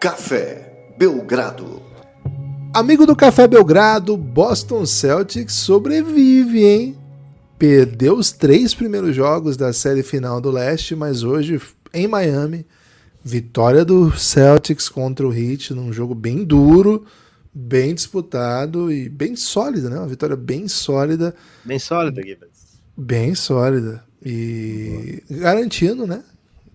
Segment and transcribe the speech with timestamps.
[0.00, 1.82] Café Belgrado.
[2.72, 6.96] Amigo do Café Belgrado, Boston Celtics sobrevive, hein?
[7.58, 11.60] Perdeu os três primeiros jogos da série final do leste, mas hoje
[11.92, 12.66] em Miami,
[13.22, 17.04] vitória do Celtics contra o Heat num jogo bem duro,
[17.52, 19.98] bem disputado e bem sólida, né?
[19.98, 21.34] Uma vitória bem sólida.
[21.62, 22.80] Bem sólida, Gibbons.
[22.96, 24.02] Bem sólida.
[24.24, 26.24] E garantindo, né?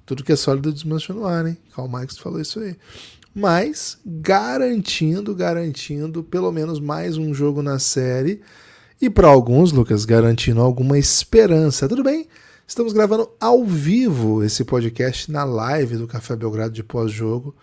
[0.05, 1.58] Tudo que é sólido desmancha no ar, hein?
[1.76, 2.76] Karl Marx falou isso aí.
[3.38, 8.40] Mas garantindo, garantindo pelo menos mais um jogo na série.
[9.02, 11.90] E para alguns, Lucas, garantindo alguma esperança.
[11.90, 12.30] Tudo bem?
[12.66, 17.54] Estamos gravando ao vivo esse podcast na live do Café Belgrado de pós-jogo.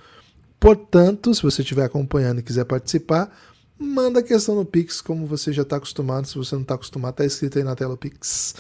[0.61, 3.35] Portanto, se você estiver acompanhando e quiser participar,
[3.79, 6.29] manda a questão no Pix, como você já está acostumado.
[6.29, 8.55] Se você não está acostumado, está escrito aí na tela o Pix.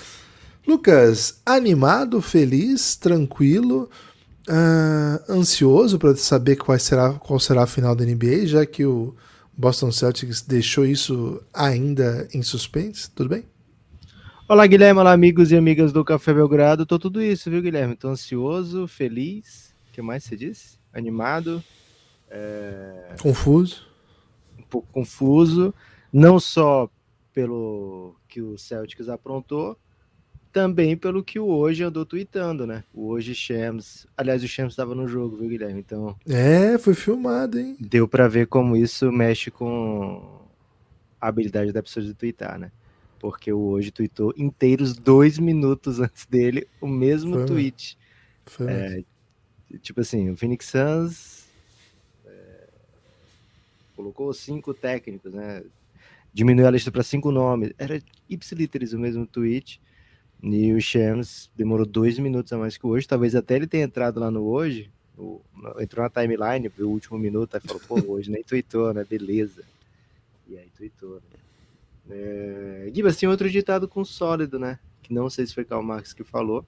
[0.67, 3.91] Lucas, animado, feliz, tranquilo,
[4.48, 9.15] uh, ansioso para saber qual será, qual será a final da NBA, já que o
[9.57, 13.11] Boston Celtics deixou isso ainda em suspense.
[13.11, 13.45] Tudo bem?
[14.48, 15.01] Olá, Guilherme.
[15.01, 16.85] Olá, amigos e amigas do Café Belgrado.
[16.85, 17.97] Tô tudo isso, viu, Guilherme?
[17.97, 19.75] Tô ansioso, feliz.
[19.89, 20.79] O que mais você disse?
[20.93, 21.63] Animado.
[22.29, 23.15] É...
[23.20, 23.87] Confuso.
[24.59, 25.75] Um pouco confuso.
[26.13, 26.91] Não só
[27.33, 29.79] pelo que o Celtics aprontou,
[30.53, 32.84] também pelo que o hoje andou tweetando, né?
[32.92, 34.06] O hoje Shams.
[34.17, 35.81] Aliás, o Shams estava no jogo, viu, Guilherme?
[35.81, 36.14] Então.
[36.28, 37.77] É, foi filmado, hein?
[37.81, 40.41] Deu para ver como isso mexe com
[41.20, 42.70] a habilidade da pessoa de twittar, né?
[43.19, 47.98] Porque o hoje tweetou inteiros dois minutos antes dele o mesmo foi, tweet.
[48.45, 49.05] Foi é,
[49.80, 51.47] tipo assim, o Phoenix Suns
[52.27, 52.69] é,
[53.97, 55.62] colocou cinco técnicos, né?
[56.34, 57.73] Diminuiu a lista para cinco nomes.
[57.78, 59.80] Era ipsiliteris o mesmo tweet
[60.43, 63.07] e o Shams demorou dois minutos a mais que hoje.
[63.07, 64.91] Talvez até ele tenha entrado lá no hoje.
[65.79, 69.05] Entrou na timeline, viu o último minuto, aí falou, pô, hoje nem tweetou, né?
[69.08, 69.63] Beleza.
[70.48, 71.39] E aí tweetou, né?
[72.11, 72.91] É...
[72.92, 74.79] Gibas, tem outro ditado com sólido, né?
[75.03, 76.67] Que não sei se foi Karl Marx que falou.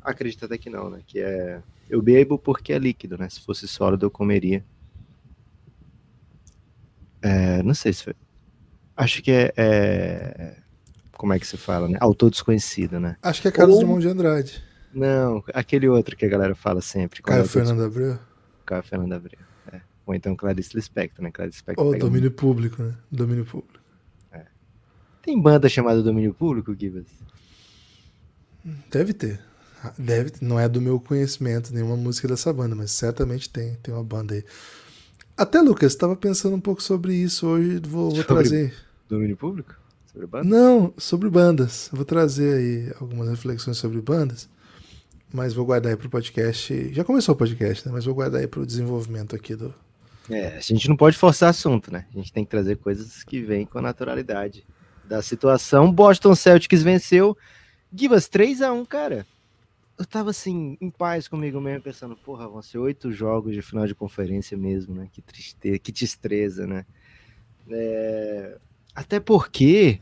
[0.00, 1.00] Acredito até que não, né?
[1.06, 3.28] Que é eu bebo porque é líquido, né?
[3.28, 4.64] Se fosse sólido, eu comeria.
[7.20, 8.14] É, não sei se foi.
[8.96, 10.61] Acho que é, é,
[11.22, 11.96] como é que se fala, né?
[12.00, 13.16] Autor desconhecido, né?
[13.22, 13.82] Acho que é Carlos Ou...
[13.82, 14.64] Drummond de Andrade.
[14.92, 17.22] Não, aquele outro que a galera fala sempre.
[17.22, 18.18] Caio Fernando Abreu?
[18.66, 19.38] Caio Fernando Abreu,
[19.72, 19.80] é.
[20.04, 21.30] Ou então Clarice Lispector, né?
[21.30, 22.32] Clarice Lispector Ou domínio um...
[22.32, 22.96] público, né?
[23.08, 23.78] Domínio público.
[24.32, 24.46] É.
[25.22, 27.06] Tem banda chamada Domínio Público, Gibas?
[28.90, 29.38] Deve ter.
[29.96, 34.02] Deve, não é do meu conhecimento nenhuma música dessa banda, mas certamente tem, tem uma
[34.02, 34.44] banda aí.
[35.36, 38.74] Até, Lucas, estava pensando um pouco sobre isso hoje, vou, vou trazer.
[39.08, 39.80] Domínio público?
[40.12, 40.46] Sobre bandas?
[40.50, 41.90] Não, sobre bandas.
[41.92, 44.48] vou trazer aí algumas reflexões sobre bandas,
[45.32, 46.92] mas vou guardar aí para o podcast.
[46.92, 47.92] Já começou o podcast, né?
[47.92, 49.74] Mas vou guardar aí para o desenvolvimento aqui do.
[50.30, 52.06] É, a gente não pode forçar assunto, né?
[52.12, 54.64] A gente tem que trazer coisas que vêm com a naturalidade
[55.04, 55.90] da situação.
[55.90, 57.36] Boston Celtics venceu.
[57.92, 59.26] Givas 3 a 1 cara.
[59.98, 63.86] Eu tava assim, em paz comigo mesmo, pensando, porra, vão ser oito jogos de final
[63.86, 65.08] de conferência mesmo, né?
[65.10, 66.84] Que tristeza, que destreza, né?
[67.70, 68.58] É,
[68.94, 70.00] até porque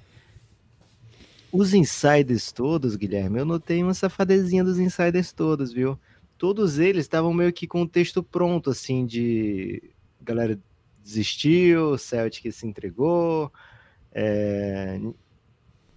[1.52, 5.98] os insiders todos, Guilherme, eu notei uma safadezinha dos insiders todos, viu?
[6.38, 9.82] Todos eles estavam meio que com o texto pronto, assim, de
[10.20, 10.58] galera
[11.02, 13.52] desistiu, Celtic se entregou,
[14.12, 15.00] é...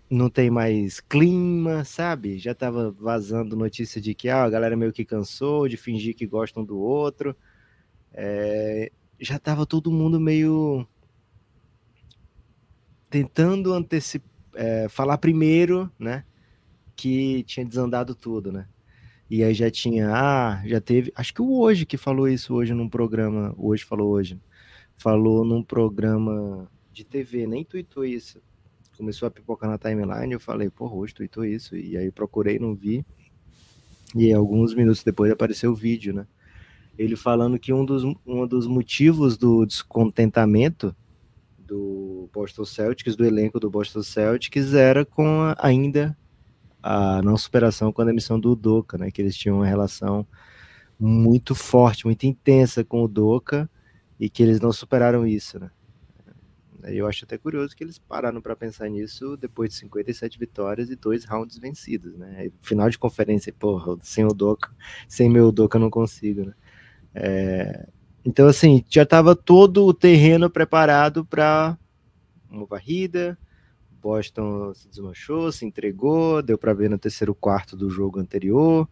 [0.10, 2.40] não tem mais clima, sabe?
[2.40, 6.26] Já tava vazando notícia de que ah, a galera meio que cansou de fingir que
[6.26, 7.36] gostam do outro.
[8.14, 8.92] É...
[9.20, 10.88] Já tava todo mundo meio
[13.14, 16.24] tentando antecipar, é, falar primeiro, né?
[16.96, 18.68] Que tinha desandado tudo, né?
[19.30, 22.74] E aí já tinha, ah, já teve, acho que o hoje que falou isso hoje
[22.74, 24.40] num programa, hoje falou hoje,
[24.98, 28.42] falou num programa de TV, nem tweetou isso.
[28.98, 32.74] Começou a pipocar na timeline, eu falei, pô, hoje tweetou isso, e aí procurei, não
[32.74, 33.06] vi.
[34.16, 36.26] E alguns minutos depois apareceu o vídeo, né?
[36.98, 40.96] Ele falando que um dos, um dos motivos do descontentamento
[41.74, 46.16] do Boston Celtics, do elenco do Boston Celtics, era com a, ainda
[46.82, 49.10] a não superação com a demissão do Doca, né?
[49.10, 50.28] Que eles tinham uma relação
[51.00, 53.68] muito forte, muito intensa com o Doca
[54.20, 55.72] e que eles não superaram isso, né?
[56.84, 60.96] Eu acho até curioso que eles pararam para pensar nisso depois de 57 vitórias e
[60.98, 62.52] dois rounds vencidos, né?
[62.62, 64.70] Final de conferência, porra, sem o Doca,
[65.08, 66.54] sem meu Doca não consigo, né?
[67.16, 67.88] É,
[68.26, 71.78] então, assim, já estava todo o terreno preparado para
[72.50, 73.38] uma varrida.
[74.02, 78.88] Boston se desmanchou, se entregou, deu para ver no terceiro quarto do jogo anterior.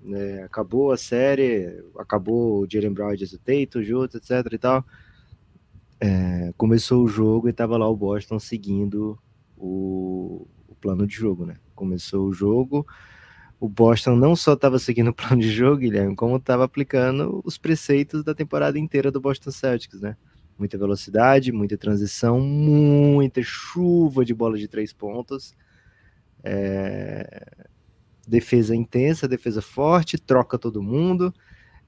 [0.00, 4.84] né, acabou a série, acabou o Jalen Brown e o Tatum juntos, etc e tal.
[6.00, 9.18] É, começou o jogo e tava lá o Boston seguindo
[9.56, 11.56] o, o plano de jogo, né?
[11.74, 12.86] Começou o jogo,
[13.60, 17.58] o Boston não só estava seguindo o plano de jogo, Guilherme, como estava aplicando os
[17.58, 20.16] preceitos da temporada inteira do Boston Celtics, né?
[20.58, 25.54] Muita velocidade, muita transição, muita chuva de bola de três pontos.
[26.44, 27.66] É...
[28.26, 31.34] Defesa intensa, defesa forte, troca todo mundo.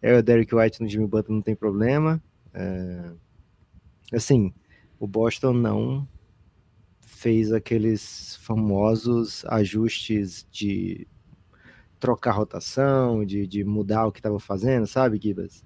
[0.03, 2.21] É o Derek White no Jimmy Butler não tem problema.
[2.53, 3.13] É...
[4.13, 4.53] Assim,
[4.99, 6.09] o Boston não
[7.01, 11.07] fez aqueles famosos ajustes de
[11.99, 15.65] trocar rotação, de, de mudar o que estava fazendo, sabe, Gibas?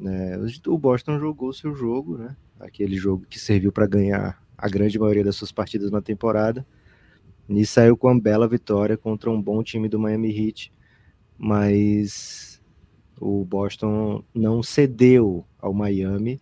[0.00, 2.36] É, o Boston jogou seu jogo, né?
[2.60, 6.66] Aquele jogo que serviu para ganhar a grande maioria das suas partidas na temporada.
[7.48, 10.72] E saiu com uma bela vitória contra um bom time do Miami Heat,
[11.36, 12.60] mas
[13.18, 16.40] o Boston não cedeu ao Miami.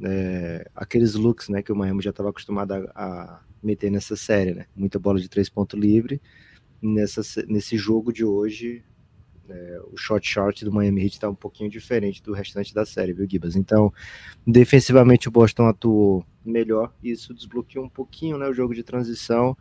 [0.00, 4.54] É, aqueles looks né, que o Miami já estava acostumado a, a, meter nessa série,
[4.54, 4.66] né?
[4.74, 6.20] Muita bola de três pontos livre.
[6.82, 8.82] Nessa, nesse jogo de hoje,
[9.48, 13.12] é, o shot short do Miami Heat está um pouquinho diferente do restante da série,
[13.12, 13.54] viu, Gibas?
[13.54, 13.92] Então,
[14.46, 19.56] defensivamente o Boston atuou melhor, isso desbloqueou um pouquinho né, o jogo de transição,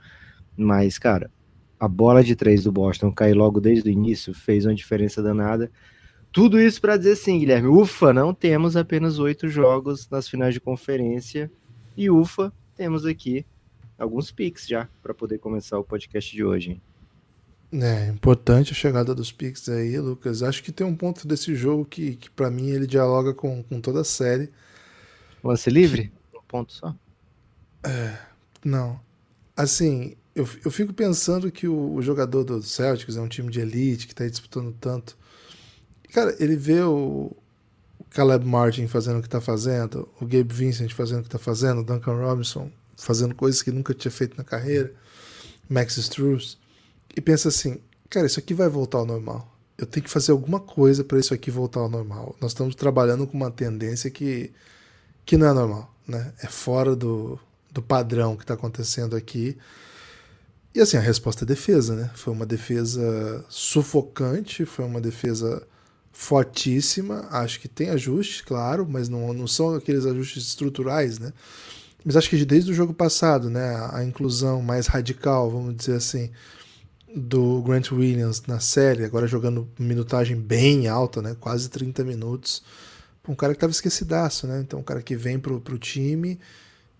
[0.55, 1.29] mas, cara,
[1.79, 5.71] a bola de três do Boston cair logo desde o início fez uma diferença danada.
[6.31, 10.59] Tudo isso para dizer sim, Guilherme, ufa, não temos apenas oito jogos nas finais de
[10.59, 11.51] conferência,
[11.97, 13.45] e ufa, temos aqui
[13.97, 16.71] alguns picks já para poder começar o podcast de hoje.
[16.71, 16.81] Hein?
[17.73, 20.43] É importante a chegada dos Picks aí, Lucas.
[20.43, 23.79] Acho que tem um ponto desse jogo que, que para mim ele dialoga com, com
[23.79, 24.49] toda a série.
[25.41, 26.11] Lance livre?
[26.35, 26.93] Um ponto só?
[27.83, 28.17] É,
[28.65, 28.99] não.
[29.55, 33.61] Assim, eu, eu fico pensando que o, o, jogador do Celtics é um time de
[33.61, 35.17] elite que tá disputando tanto.
[36.11, 37.31] Cara, ele vê o,
[37.97, 41.39] o Caleb Martin fazendo o que tá fazendo, o Gabe Vincent fazendo o que tá
[41.39, 44.93] fazendo, o Duncan Robinson fazendo coisas que nunca tinha feito na carreira,
[45.69, 46.60] Max Struz
[47.15, 47.79] e pensa assim,
[48.09, 49.47] cara, isso aqui vai voltar ao normal.
[49.77, 52.35] Eu tenho que fazer alguma coisa para isso aqui voltar ao normal.
[52.39, 54.51] Nós estamos trabalhando com uma tendência que,
[55.25, 56.33] que não é normal, né?
[56.41, 57.39] É fora do,
[57.71, 59.57] do padrão que está acontecendo aqui.
[60.73, 62.11] E assim, a resposta é defesa, né?
[62.13, 65.67] Foi uma defesa sufocante, foi uma defesa
[66.11, 67.27] fortíssima.
[67.31, 71.33] Acho que tem ajustes, claro, mas não, não são aqueles ajustes estruturais, né?
[72.05, 73.89] Mas acho que desde o jogo passado, né?
[73.91, 76.31] A inclusão mais radical, vamos dizer assim,
[77.15, 81.35] do Grant Williams na série, agora jogando minutagem bem alta, né?
[81.39, 82.63] Quase 30 minutos.
[83.27, 84.61] Um cara que tava esquecidaço, né?
[84.61, 86.39] Então, um cara que vem pro, pro time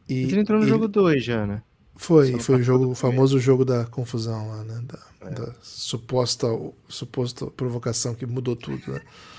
[0.08, 0.24] e.
[0.24, 1.62] Ele entrou no jogo 2 já, né?
[1.96, 4.82] Foi, foi o jogo, o famoso jogo da confusão lá, né?
[4.84, 5.34] Da, é.
[5.34, 6.48] da suposta,
[6.88, 9.02] suposta provocação que mudou tudo, né?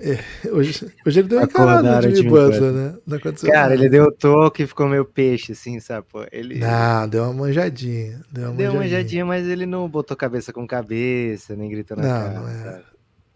[0.00, 0.18] É,
[0.50, 2.94] hoje, hoje ele deu uma encarada no Jimmy Butler, né?
[3.06, 3.74] Não aconteceu Cara, nada.
[3.74, 6.06] ele deu o toque e ficou meio peixe, assim, sabe?
[6.10, 6.58] Pô, ele...
[6.58, 8.20] Não, deu uma manjadinha.
[8.32, 12.10] Deu uma, deu manjadinha, mas ele não botou cabeça com cabeça, nem gritou na não,
[12.10, 12.40] cara.
[12.40, 12.82] Não é.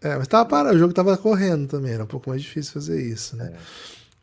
[0.01, 3.01] é, mas tava parado, o jogo tava correndo também, era um pouco mais difícil fazer
[3.01, 3.51] isso, né?
[3.53, 3.57] É.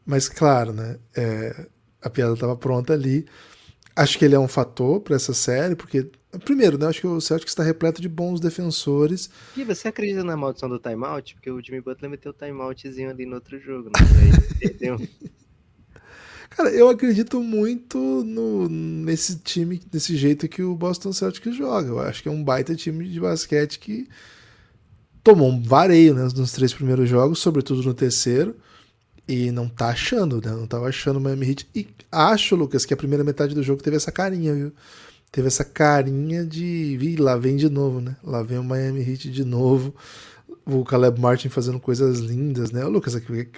[0.04, 0.96] Mas claro, né?
[1.16, 1.66] É,
[2.02, 3.24] a piada tava pronta ali.
[3.94, 6.10] Acho que ele é um fator para essa série, porque
[6.44, 6.86] Primeiro, né?
[6.86, 9.28] Acho que o Celtics está repleto de bons defensores.
[9.54, 11.34] E você acredita na maldição do timeout?
[11.34, 14.00] Porque o Jimmy Butler meteu o timeoutzinho ali no outro jogo, né?
[16.48, 21.88] Cara, eu acredito muito no, nesse time, nesse jeito que o Boston Celtics joga.
[21.88, 24.08] Eu acho que é um baita time de basquete que
[25.22, 28.56] tomou um vareio né, nos três primeiros jogos, sobretudo no terceiro,
[29.26, 30.50] e não tá achando, né?
[30.50, 31.68] Não tava achando o Miami Heat.
[31.74, 34.72] E acho, Lucas, que a primeira metade do jogo teve essa carinha, viu?
[35.32, 36.98] teve essa carinha de.
[37.00, 38.14] Ih, lá vem de novo, né?
[38.22, 39.94] Lá vem o Miami Heat de novo.
[40.64, 42.84] O Caleb Martin fazendo coisas lindas, né?
[42.84, 43.48] O Lucas, que,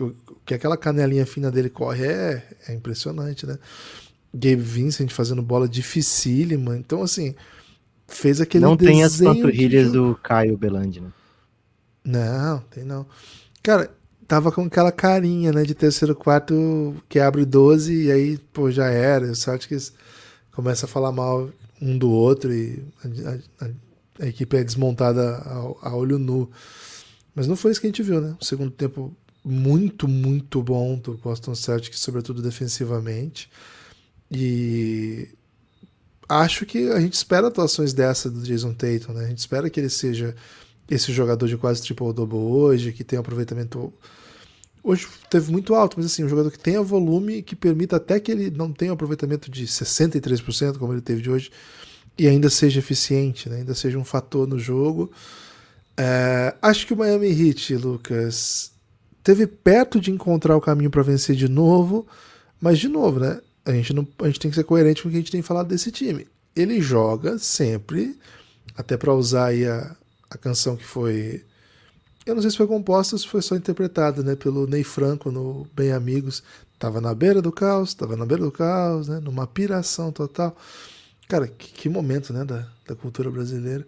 [0.46, 3.58] que aquela canelinha fina dele corre é, é impressionante, né?
[4.32, 6.76] Gabe Vincent fazendo bola dificílima.
[6.76, 7.34] Então, assim,
[8.06, 11.12] fez aquele Não tem as panturrilhas do Caio Belandi, né?
[12.04, 13.06] Não, tem não.
[13.62, 13.90] Cara,
[14.26, 18.86] tava com aquela carinha, né, de terceiro quarto que abre 12 e aí, pô, já
[18.86, 19.34] era.
[19.34, 19.92] Celtics
[20.52, 21.50] começa a falar mal
[21.80, 23.70] um do outro e a, a,
[24.20, 26.50] a equipe é desmontada a, a, olho nu.
[27.34, 28.36] Mas não foi isso que a gente viu, né?
[28.40, 29.14] O segundo tempo
[29.44, 33.50] muito, muito bom do Boston Celtics, sobretudo defensivamente.
[34.30, 35.28] E
[36.28, 39.24] acho que a gente espera atuações dessa do Jason Tatum, né?
[39.24, 40.34] A gente espera que ele seja
[40.90, 43.92] esse jogador de quase triple-double hoje, que tem um aproveitamento
[44.84, 48.30] hoje teve muito alto, mas assim, um jogador que tenha volume que permita até que
[48.30, 51.50] ele não tenha um aproveitamento de 63%, como ele teve de hoje,
[52.18, 53.56] e ainda seja eficiente, né?
[53.56, 55.10] ainda seja um fator no jogo.
[55.96, 58.72] É, acho que o Miami Heat, Lucas,
[59.22, 62.06] teve perto de encontrar o caminho para vencer de novo,
[62.60, 63.40] mas de novo, né?
[63.64, 65.40] A gente, não, a gente tem que ser coerente com o que a gente tem
[65.40, 66.26] falado desse time.
[66.54, 68.16] Ele joga sempre,
[68.76, 69.96] até para usar aí a,
[70.34, 71.44] a canção que foi.
[72.26, 74.34] Eu não sei se foi composta ou se foi só interpretada, né?
[74.34, 76.42] Pelo Ney Franco no Bem Amigos.
[76.78, 79.20] Tava na beira do caos, tava na beira do caos, né?
[79.20, 80.56] Numa piração total.
[81.28, 82.44] Cara, que, que momento, né?
[82.44, 83.86] Da, da cultura brasileira.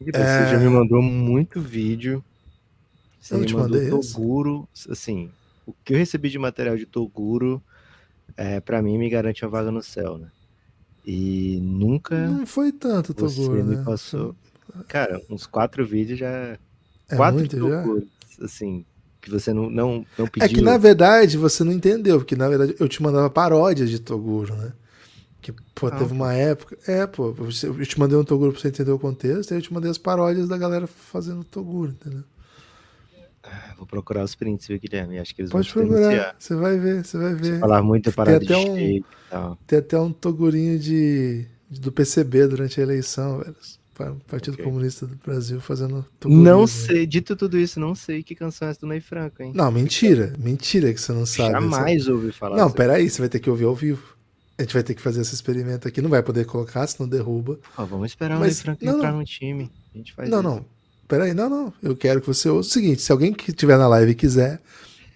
[0.00, 0.50] Você é...
[0.50, 2.22] já me mandou muito vídeo.
[3.20, 5.30] Você eu não te mandei Toguro, assim,
[5.66, 7.60] o que eu recebi de material de Toguro,
[8.36, 10.28] é, para mim me garante uma vaga no céu, né?
[11.04, 12.26] E nunca.
[12.26, 13.56] Não foi tanto, Toguro.
[13.56, 13.84] Você me né?
[13.84, 14.34] passou.
[14.84, 16.58] Cara, uns quatro vídeos já.
[17.08, 17.84] É quatro muito, já?
[18.44, 18.84] assim,
[19.20, 20.46] que você não, não, não pediu.
[20.46, 23.98] É que na verdade você não entendeu, porque na verdade eu te mandava paródias de
[23.98, 24.72] Toguro, né?
[25.40, 26.76] Que, pô, ah, teve uma época.
[26.86, 29.72] É, pô, eu te mandei um Toguro pra você entender o contexto, aí eu te
[29.72, 32.24] mandei as paródias da galera fazendo Toguro, entendeu?
[33.42, 35.18] Ah, vou procurar os prints, viu, Guilherme?
[35.18, 37.60] Acho que eles Pode procurar, você vai ver, você vai ver.
[37.60, 42.82] Falar muito para tem até um, Tem até um Togurinho de, do PCB durante a
[42.82, 43.54] eleição, velho.
[44.26, 44.64] Partido okay.
[44.64, 48.80] Comunista do Brasil fazendo Não sei, dito tudo isso, não sei que canção é essa
[48.80, 49.52] do Ney Franco, hein?
[49.54, 51.52] Não, mentira, mentira que você não sabe.
[51.52, 52.10] Jamais você...
[52.10, 52.56] ouvi falar.
[52.56, 54.14] Não, peraí, você vai ter que ouvir ao vivo.
[54.58, 57.58] A gente vai ter que fazer esse experimento aqui, não vai poder colocar, senão derruba.
[57.76, 59.18] vamos esperar Mas, o Ney Franco não, entrar não.
[59.18, 59.70] no time.
[59.94, 60.48] A gente faz não, isso.
[60.48, 60.64] não,
[61.08, 61.72] peraí, não, não.
[61.82, 64.60] Eu quero que você ouça o seguinte: se alguém que estiver na live quiser,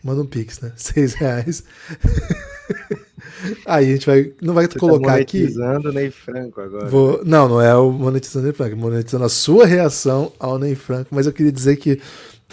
[0.02, 0.73] manda um pix, né?
[0.76, 1.64] Seis reais.
[3.66, 4.33] Aí a gente vai.
[4.40, 5.59] Não vai você tá colocar tá monetizando aqui.
[5.59, 6.88] Monetizando Ney Franco agora.
[6.88, 10.75] Vou, não, não é o monetizando Ney Franco, é monetizando a sua reação ao Ney
[10.75, 11.14] Franco.
[11.14, 12.00] Mas eu queria dizer que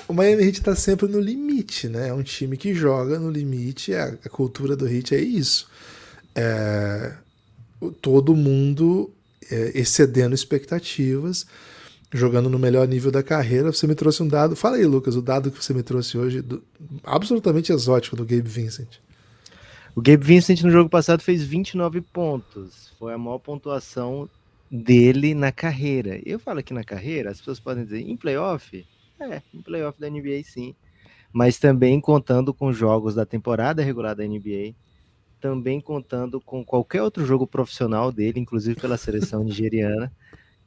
[0.07, 2.09] o Miami Heat está sempre no limite, né?
[2.09, 3.93] É um time que joga no limite.
[3.93, 5.69] A, a cultura do Heat é isso.
[6.35, 7.13] É,
[8.01, 9.11] todo mundo
[9.49, 11.45] é, excedendo expectativas
[12.13, 13.71] jogando no melhor nível da carreira.
[13.71, 14.55] Você me trouxe um dado.
[14.55, 16.63] Fala aí, Lucas, o dado que você me trouxe hoje, do,
[17.03, 18.99] absolutamente exótico do Gabe Vincent.
[19.95, 22.93] O Gabe Vincent no jogo passado fez 29 pontos.
[22.99, 24.29] Foi a maior pontuação
[24.69, 26.21] dele na carreira.
[26.25, 28.85] Eu falo aqui na carreira, as pessoas podem dizer em playoff?
[29.19, 30.75] É, em playoff da NBA sim.
[31.33, 34.75] Mas também contando com jogos da temporada regular da NBA,
[35.41, 40.11] também contando com qualquer outro jogo profissional dele, inclusive pela seleção nigeriana.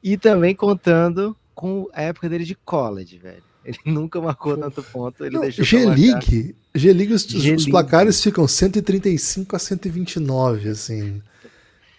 [0.03, 3.43] E também contando com a época dele de college, velho.
[3.63, 5.23] Ele nunca marcou tanto ponto.
[5.23, 11.21] Ele deixou G-League, G-League os, os, placares ficam 135 a 129, assim.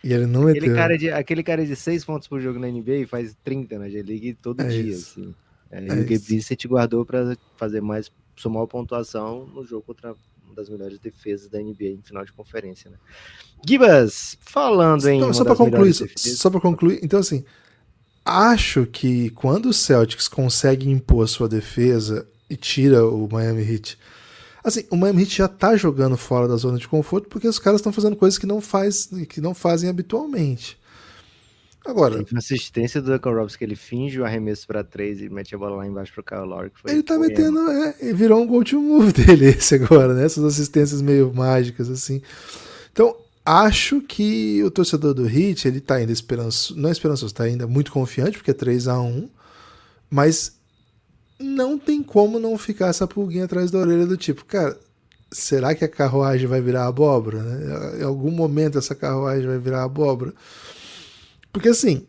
[0.03, 3.07] E ele não aquele cara de Aquele cara de 6 pontos por jogo na NBA
[3.07, 5.21] faz 30 na G-League todo é dia, isso.
[5.21, 5.35] assim.
[5.71, 10.15] É, é e o Gabe te guardou para fazer mais, somar pontuação no jogo contra
[10.45, 12.97] uma das melhores defesas da NBA em final de conferência, né?
[13.67, 15.19] Gibas, falando em.
[15.19, 17.45] Então, só para concluir, só para concluir, então assim,
[18.25, 23.99] acho que quando o Celtics consegue impor a sua defesa e tira o Miami Heat.
[24.63, 27.81] Assim, o Miami Heat já tá jogando fora da zona de conforto porque os caras
[27.81, 30.79] estão fazendo coisas que não, faz, que não fazem habitualmente.
[31.85, 32.25] Agora.
[32.31, 35.59] Uma assistência do Duncan Robinson que ele finge o arremesso para três e mete a
[35.59, 36.71] bola lá embaixo pro Kyle Lowry.
[36.87, 37.59] ele tá metendo.
[37.71, 40.25] É, virou um go to move dele esse agora, né?
[40.25, 42.23] Essas assistências meio mágicas, assim.
[42.93, 47.45] Então, Acho que o torcedor do Heat, ele tá ainda esperançoso, não é esperançoso, tá
[47.45, 49.29] ainda muito confiante, porque é 3 a 1
[50.09, 50.59] mas
[51.41, 54.79] não tem como não ficar essa pulguinha atrás da orelha do tipo, cara,
[55.33, 57.43] será que a carruagem vai virar abóbora?
[57.43, 58.01] Né?
[58.01, 60.35] Em algum momento essa carruagem vai virar abóbora?
[61.51, 62.07] Porque assim,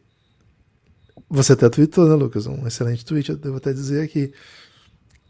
[1.29, 2.45] você até tweetou, né, Lucas?
[2.45, 4.33] Um excelente tweet, eu devo até dizer aqui.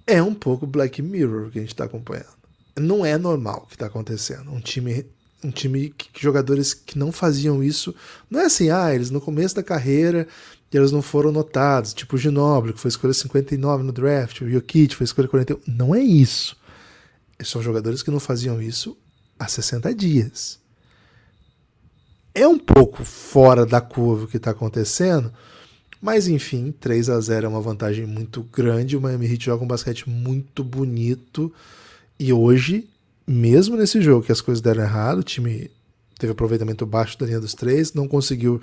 [0.05, 2.33] É um pouco Black Mirror que a gente está acompanhando.
[2.77, 4.51] Não é normal o que está acontecendo.
[4.51, 5.05] Um time
[5.43, 7.93] um time que, que, jogadores que não faziam isso.
[8.29, 10.27] Não é assim, ah, eles no começo da carreira
[10.77, 14.95] eles não foram notados, tipo o Ginobili, que foi escolha 59 no draft, o Jokic
[14.95, 15.61] foi escolha 41.
[15.67, 16.57] Não é isso.
[17.37, 18.97] Eles são jogadores que não faziam isso
[19.37, 20.59] há 60 dias.
[22.33, 25.31] É um pouco fora da curva o que está acontecendo,
[26.01, 28.97] mas enfim, 3 a 0 é uma vantagem muito grande.
[28.97, 31.53] O Miami Heat joga um basquete muito bonito
[32.19, 32.89] e hoje
[33.25, 35.71] mesmo nesse jogo que as coisas deram errado, o time
[36.17, 38.61] teve aproveitamento baixo da linha dos três, não conseguiu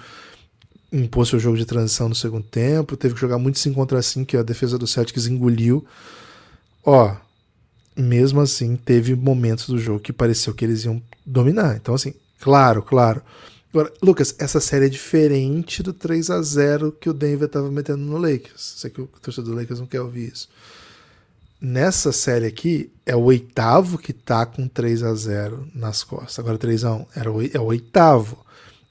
[0.93, 4.27] impor seu jogo de transição no segundo tempo, teve que jogar muito 5 contra 5,
[4.27, 5.85] que a defesa do Celtics engoliu.
[6.85, 7.15] Ó,
[7.97, 11.77] mesmo assim, teve momentos do jogo que pareceu que eles iam dominar.
[11.77, 13.23] Então, assim, claro, claro.
[13.73, 17.99] Agora, Lucas, essa série é diferente do 3 a 0 que o Denver estava metendo
[17.99, 18.75] no Lakers.
[18.79, 20.49] Sei que o torcedor do Lakers não quer ouvir isso
[21.61, 26.39] nessa série aqui, é o oitavo que tá com 3 a 0 nas costas.
[26.39, 28.39] Agora 3 a 1 era o, é o oitavo.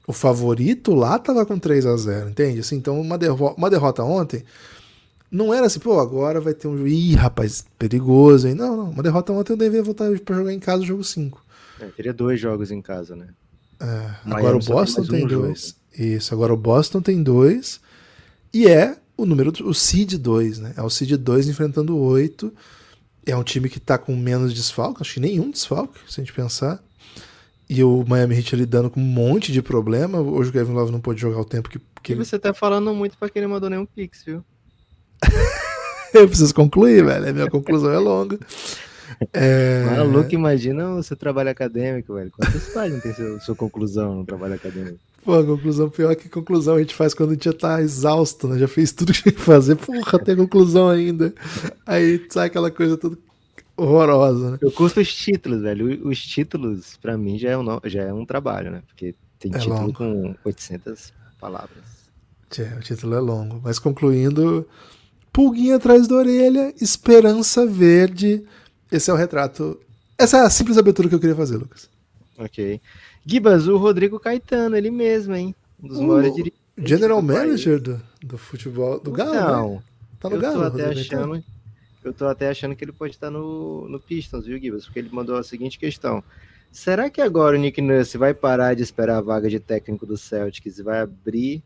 [0.06, 2.60] O favorito lá tava com 3 a 0 entende?
[2.60, 4.44] Assim, então, uma, derro uma derrota ontem
[5.32, 6.86] não era assim, pô, agora vai ter um.
[6.86, 8.56] Ih, rapaz, perigoso, hein?
[8.56, 8.90] Não, não.
[8.90, 11.46] Uma derrota ontem o Denver ia voltar pra jogar em casa o jogo 5.
[11.80, 13.28] É, teria dois jogos em casa, né?
[13.80, 15.76] É, agora o Boston tem, tem um dois.
[15.96, 16.16] Jogo.
[16.16, 17.80] Isso, agora o Boston tem dois.
[18.54, 20.74] E é o número, o Seed 2, né?
[20.76, 22.52] É o Seed 2 enfrentando o 8.
[23.30, 26.34] É um time que tá com menos desfalque, acho que nenhum desfalque, se a gente
[26.34, 26.82] pensar.
[27.70, 30.20] E o Miami Heat lidando com um monte de problema.
[30.20, 31.80] Hoje o Kevin Love não pôde jogar o tempo que.
[32.02, 34.44] que e você tá falando muito pra quem não mandou nenhum pix, viu?
[36.14, 37.30] eu preciso concluir, velho.
[37.30, 38.40] A minha conclusão é longa.
[39.32, 39.86] É...
[39.86, 42.32] Maluco, imagina o seu trabalho acadêmico, velho.
[42.32, 45.00] Quantas páginas tem seu, sua conclusão no trabalho acadêmico?
[45.24, 48.58] Pô, conclusão pior que conclusão a gente faz quando a gente já tá exausto, né?
[48.58, 49.76] Já fez tudo que tinha que fazer.
[49.76, 51.34] Porra, tem conclusão ainda.
[51.86, 53.18] Aí sai aquela coisa toda
[53.76, 54.58] horrorosa, né?
[54.62, 56.08] Eu curto os títulos, velho.
[56.08, 58.84] Os títulos, para mim, já é, um, já é um trabalho, né?
[58.88, 59.94] Porque tem é título longo.
[59.94, 61.84] com 800 palavras.
[62.58, 63.62] É, o título é longo.
[63.64, 64.68] Mas concluindo,
[65.32, 68.44] pulguinha atrás da orelha, esperança verde.
[68.92, 69.80] Esse é o retrato.
[70.18, 71.90] Essa é a simples abertura que eu queria fazer, Lucas.
[72.38, 72.82] Ok.
[73.26, 75.56] Gibas, o Rodrigo Caetano, ele mesmo, hein?
[75.82, 76.60] Um dos maiores dirigentes.
[76.78, 79.82] General Manager do, do futebol do Galo, Não, né?
[80.20, 81.44] Tá no eu Galo, tô até achando,
[82.04, 84.86] Eu tô até achando que ele pode estar no, no Pistons, viu, Gibas?
[84.86, 86.24] Porque ele mandou a seguinte questão.
[86.72, 90.18] Será que agora o Nick Nurse vai parar de esperar a vaga de técnico do
[90.18, 91.64] Celtics e vai abrir,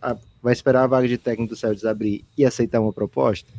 [0.00, 3.50] a, vai esperar a vaga de técnico do Celtics abrir e aceitar uma proposta?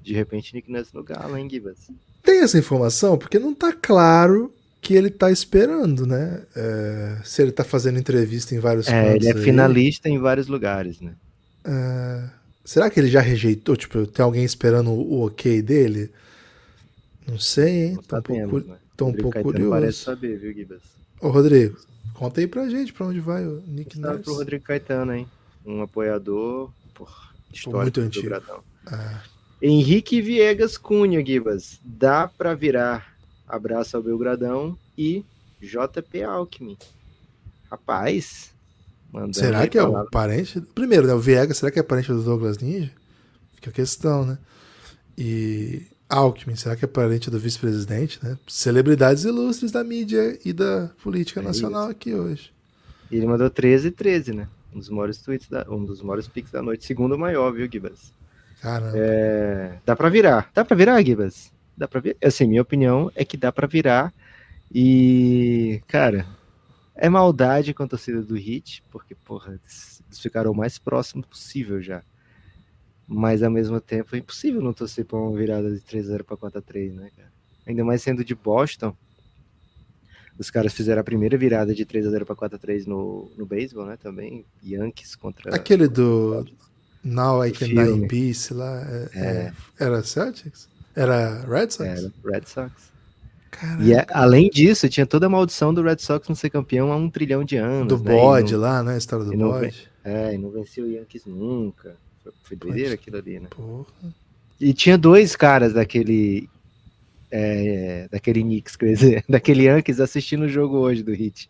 [0.00, 1.90] De repente, Nick Nurse no Galo, hein, Gibas?
[2.22, 3.18] Tem essa informação?
[3.18, 4.52] Porque não tá claro
[4.82, 6.42] que ele tá esperando, né?
[6.56, 9.42] É, se ele tá fazendo entrevista em vários É, ele é aí.
[9.42, 11.14] finalista em vários lugares, né?
[11.64, 12.28] É,
[12.64, 13.76] será que ele já rejeitou?
[13.76, 16.10] Tipo, tem alguém esperando o, ok dele?
[17.28, 17.98] Não sei, hein?
[18.08, 18.76] Tô um pouco, né?
[18.96, 19.70] tô um pouco curioso.
[19.70, 20.82] parece saber, viu, Gibas?
[21.20, 21.78] Ô, Rodrigo,
[22.14, 24.24] conta aí pra gente pra onde vai o Nick Nurse.
[24.24, 25.28] pro Rodrigo Caetano, hein?
[25.64, 28.34] Um apoiador, porra, histórico muito antigo.
[28.86, 29.22] Ah.
[29.62, 31.78] Henrique Viegas Cunha, Gibas.
[31.84, 33.11] Dá pra virar
[33.46, 35.24] Abraço ao Belgradão e
[35.60, 36.76] JP Alckmin.
[37.70, 38.52] Rapaz,
[39.32, 40.60] Será que é o parente?
[40.74, 41.12] Primeiro, né?
[41.12, 42.90] O Viegas, será que é parente do Douglas Ninja?
[43.54, 44.38] Fica a questão, né?
[45.18, 48.38] E Alckmin, será que é parente do vice-presidente, né?
[48.48, 51.90] Celebridades ilustres da mídia e da política é nacional isso.
[51.90, 52.52] aqui hoje.
[53.10, 54.48] E ele mandou 13 e 13, né?
[54.74, 58.12] Um dos maiores tweets, da, um dos maiores pics da noite, segundo maior, viu, Gibas?
[58.62, 58.96] Caramba.
[58.96, 60.50] É, dá pra virar.
[60.54, 61.52] Dá pra virar, Gibas?
[61.76, 62.16] Dá pra ver.
[62.22, 64.12] Assim, minha opinião é que dá para virar.
[64.74, 66.26] E, cara,
[66.94, 71.80] é maldade com a torcida do Hit, porque, porra, eles ficaram o mais próximo possível
[71.82, 72.02] já.
[73.06, 76.94] Mas ao mesmo tempo é impossível não torcer pra uma virada de 3-0 pra 4x3,
[76.94, 77.32] né, cara?
[77.66, 78.96] Ainda mais sendo de Boston.
[80.38, 83.96] Os caras fizeram a primeira virada de 3x0 pra 4x3 no, no beisebol, né?
[83.96, 84.44] Também.
[84.64, 85.54] Yankees contra.
[85.54, 86.46] Aquele do.
[87.04, 88.80] Now I Can Die in Peace lá.
[88.80, 89.22] É, é.
[89.22, 89.52] É,
[89.84, 90.68] era Celtics?
[90.94, 91.80] Era Red Sox?
[91.80, 92.92] Era Red Sox.
[93.50, 93.82] Caraca.
[93.82, 96.96] E é, além disso, tinha toda a maldição do Red Sox não ser campeão há
[96.96, 97.88] um trilhão de anos.
[97.88, 98.10] Do né?
[98.10, 98.94] bode lá, né?
[98.94, 99.88] A história do bode.
[100.04, 101.96] É, e não venceu o Yankees nunca.
[102.22, 103.48] Foi, foi doideira aquilo ali, né?
[103.50, 103.86] Porra.
[104.60, 106.48] E tinha dois caras daquele.
[107.30, 111.48] É, daquele Knicks, quer dizer, daquele Yankees assistindo o jogo hoje do Hit.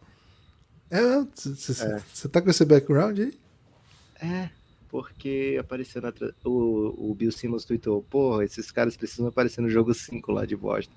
[0.90, 1.00] É,
[1.34, 2.28] você é.
[2.30, 3.34] tá com esse background aí?
[4.22, 4.48] É,
[4.92, 6.12] porque apareceu na
[6.44, 10.54] o, o Bill Simmons tweetou, porra, esses caras precisam aparecer no jogo 5 lá de
[10.54, 10.92] Boston.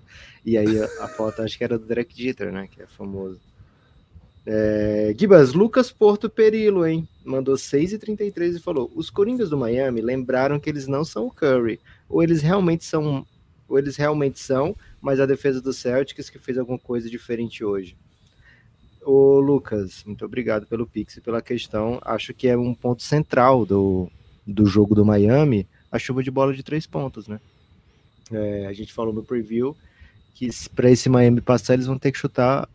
[0.45, 3.39] E aí a, a foto acho que era do Derek Jeter, né, que é famoso.
[4.45, 7.07] É, Gibas, Lucas Porto Perilo, hein?
[7.23, 11.79] Mandou 6,33 e falou: Os Coringas do Miami lembraram que eles não são o Curry,
[12.09, 13.25] ou eles realmente são,
[13.65, 17.95] ou eles realmente são, mas a defesa do Celtics que fez alguma coisa diferente hoje.
[19.05, 21.99] Ô, Lucas, muito obrigado pelo Pix e pela questão.
[22.03, 24.09] Acho que é um ponto central do,
[24.47, 27.39] do jogo do Miami, a chuva de bola de três pontos, né?
[28.31, 29.77] É, a gente falou no preview
[30.33, 32.67] que para esse Miami passar, eles vão ter que chutar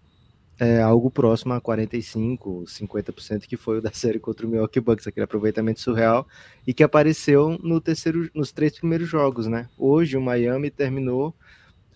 [0.56, 5.08] é, algo próximo a 45, 50%, que foi o da série contra o Milwaukee Bucks,
[5.08, 6.28] aquele aproveitamento surreal,
[6.64, 9.68] e que apareceu no terceiro, nos três primeiros jogos, né?
[9.76, 11.34] Hoje o Miami terminou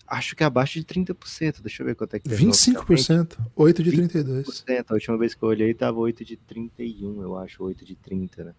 [0.07, 1.61] acho que é abaixo de 30%.
[1.61, 4.65] Deixa eu ver quanto é que 25%, 8 de 32.
[4.87, 8.43] A última vez que eu olhei estava 8 de 31, eu acho, 8 de 30,
[8.43, 8.53] né?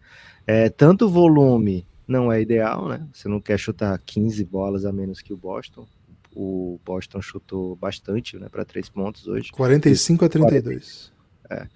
[0.47, 3.07] É, tanto o volume não é ideal, né?
[3.13, 5.87] Você não quer chutar 15 bolas a menos que o Boston.
[6.35, 9.51] O Boston chutou bastante, né, para 3 pontos hoje.
[9.53, 11.13] 45 a 32.
[11.49, 11.67] É.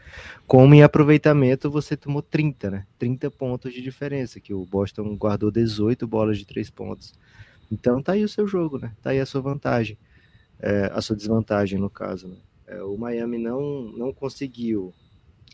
[0.47, 2.87] Como em aproveitamento você tomou 30, né?
[2.99, 7.15] 30 pontos de diferença, que o Boston guardou 18 bolas de 3 pontos.
[7.71, 8.93] Então tá aí o seu jogo, né?
[9.03, 9.97] Tá aí a sua vantagem,
[10.59, 12.29] é, a sua desvantagem no caso.
[12.29, 12.37] Né?
[12.67, 14.93] É, o Miami não, não conseguiu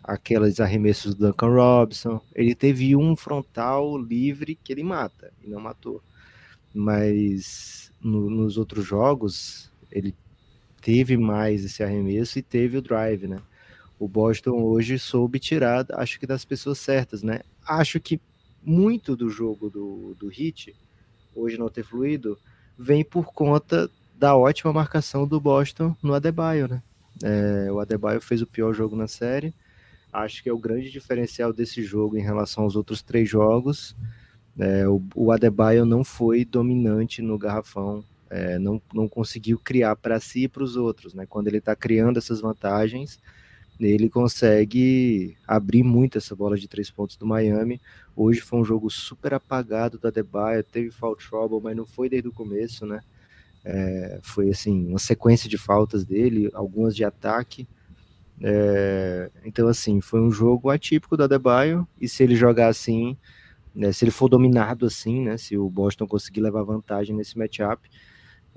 [0.02, 2.20] aqueles arremessos do Duncan Robinson.
[2.34, 6.02] Ele teve um frontal livre que ele mata e não matou.
[6.72, 10.14] Mas no, nos outros jogos ele
[10.80, 13.40] teve mais esse arremesso e teve o drive, né?
[13.98, 17.40] O Boston hoje soube tirar, acho que das pessoas certas, né?
[17.66, 18.20] Acho que
[18.62, 20.76] muito do jogo do, do Hit,
[21.36, 22.38] hoje não ter fluído,
[22.78, 26.82] vem por conta da ótima marcação do Boston no Adebayo, né?
[27.22, 29.54] É, o Adebayo fez o pior jogo na série,
[30.12, 33.94] acho que é o grande diferencial desse jogo em relação aos outros três jogos.
[34.58, 40.18] É, o, o Adebayo não foi dominante no garrafão, é, não, não conseguiu criar para
[40.18, 41.14] si e para os outros.
[41.14, 41.26] Né?
[41.26, 43.18] Quando ele está criando essas vantagens,
[43.78, 47.80] ele consegue abrir muito essa bola de três pontos do Miami.
[48.14, 52.28] Hoje foi um jogo super apagado do Adebayo, teve foul trouble, mas não foi desde
[52.28, 53.00] o começo, né?
[53.64, 57.68] É, foi assim uma sequência de faltas dele, algumas de ataque.
[58.40, 63.16] É, então, assim, foi um jogo atípico do Adebayo, e se ele jogar assim,
[63.74, 67.88] né, se ele for dominado assim, né, se o Boston conseguir levar vantagem nesse matchup,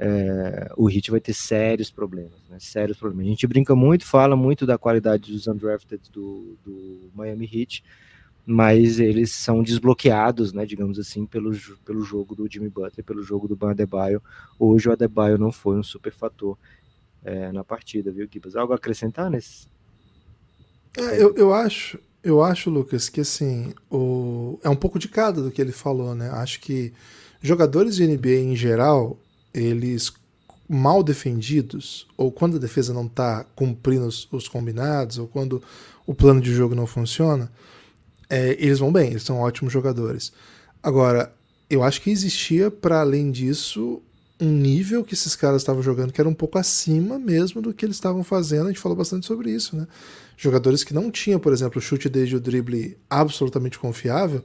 [0.01, 3.27] é, o Heat vai ter sérios problemas, né, sérios problemas.
[3.27, 7.83] A gente brinca muito, fala muito da qualidade dos undrafted do, do Miami Heat,
[8.45, 11.51] mas eles são desbloqueados, né, digamos assim, pelo,
[11.83, 14.23] pelo jogo do Jimmy Butler, pelo jogo do Ban Adebayo.
[14.57, 16.57] Hoje o Adebayo não foi um super fator
[17.23, 18.55] é, na partida, viu, Gibas?
[18.55, 19.67] Algo a acrescentar nesse?
[20.97, 24.57] É, eu, eu acho, eu acho, Lucas, que assim, o...
[24.63, 26.29] é um pouco de cada do que ele falou, né?
[26.29, 26.93] Acho que
[27.41, 29.19] jogadores de NBA em geral,
[29.53, 30.13] eles
[30.67, 35.63] mal defendidos, ou quando a defesa não está cumprindo os, os, combinados, ou quando
[36.05, 37.51] o plano de jogo não funciona,
[38.29, 40.31] é, eles vão bem, eles são ótimos jogadores.
[40.83, 41.33] Agora,
[41.69, 44.01] eu acho que existia, para além disso,
[44.39, 47.85] um nível que esses caras estavam jogando que era um pouco acima mesmo do que
[47.85, 48.65] eles estavam fazendo.
[48.65, 49.87] A gente falou bastante sobre isso, né?
[50.37, 54.43] Jogadores que não tinham, por exemplo, chute desde o drible absolutamente confiável,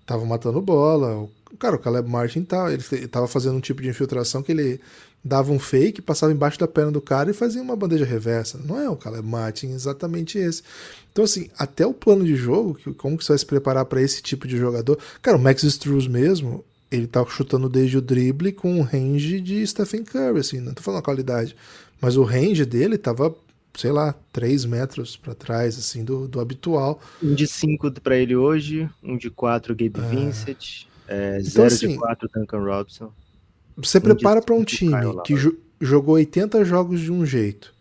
[0.00, 1.28] estavam matando bola.
[1.58, 4.80] Cara, o Caleb Martin tá, ele estava fazendo um tipo de infiltração que ele
[5.24, 8.60] dava um fake, passava embaixo da perna do cara e fazia uma bandeja reversa.
[8.62, 10.62] Não é o Caleb Martin exatamente esse.
[11.10, 14.20] Então, assim, até o plano de jogo, como que você vai se preparar para esse
[14.20, 14.98] tipo de jogador?
[15.22, 19.66] Cara, o Max Struz mesmo, ele tá chutando desde o drible com um range de
[19.66, 21.56] Stephen Curry, assim, não tô falando a qualidade,
[22.00, 23.34] mas o range dele tava,
[23.74, 27.00] sei lá, 3 metros para trás, assim, do, do habitual.
[27.22, 30.08] Um de 5 para ele hoje, um de 4 Gabe é...
[30.08, 33.12] Vincent, é, então, zero assim, de 4 Duncan Robson.
[33.76, 34.92] Você prepara para um time
[35.24, 37.74] que jo jogou 80 jogos de um jeito,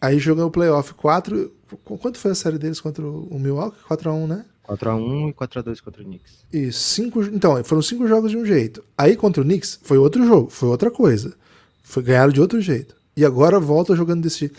[0.00, 1.52] aí jogou o playoff 4,
[2.00, 3.78] quanto foi a série deles contra o Milwaukee?
[3.88, 4.44] 4x1, né?
[4.66, 6.44] 4x1 e 4x2 contra o Knicks.
[6.52, 8.82] Isso, cinco, então, foram cinco jogos de um jeito.
[8.96, 11.34] Aí contra o Knicks foi outro jogo, foi outra coisa.
[11.82, 12.94] Foi ganhar de outro jeito.
[13.16, 14.58] E agora volta jogando desse jeito.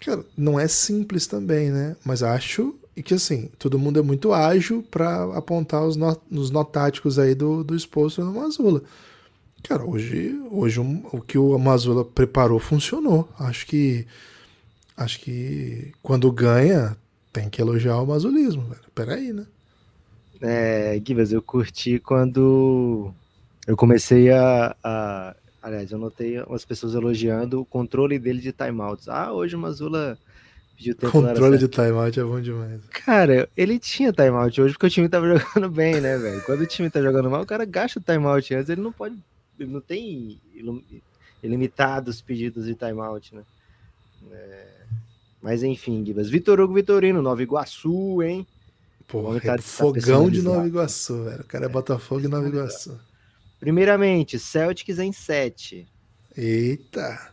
[0.00, 1.96] Cara, não é simples também, né?
[2.04, 7.18] Mas acho que assim, todo mundo é muito ágil para apontar os, no, os notáticos
[7.18, 8.82] aí do, do exposto no Mazula.
[9.62, 13.28] Cara, hoje, hoje o que o Mazula preparou funcionou.
[13.38, 14.06] Acho que
[14.96, 16.96] acho que quando ganha
[17.32, 18.80] tem que elogiar o mazulismo, velho.
[18.94, 19.46] Peraí, né?
[20.40, 23.12] É, Givas, eu curti quando
[23.66, 29.08] eu comecei a, a, Aliás, eu notei umas pessoas elogiando o controle dele de timeouts.
[29.08, 30.16] Ah, hoje o Mazula
[30.78, 31.12] pediu tempo.
[31.12, 32.80] Controle de timeout é bom demais.
[33.04, 36.40] Cara, ele tinha timeout hoje porque o time tava jogando bem, né, velho?
[36.42, 39.16] Quando o time tá jogando mal, o cara gasta o timeout antes, ele não pode.
[39.58, 40.40] Ele não tem
[41.42, 43.42] ilimitados pedidos de timeout, né?
[44.30, 44.68] É...
[45.42, 46.30] Mas enfim, Gibas.
[46.30, 48.46] Vitor Hugo Vitorino, Nova Iguaçu, hein?
[49.06, 51.40] Pô, tá, fogão de Nova Iguaçu, velho.
[51.40, 52.98] O cara é, é Botafogo e Nova Iguaçu.
[53.58, 55.88] Primeiramente, Celtics em 7.
[56.36, 57.32] Eita.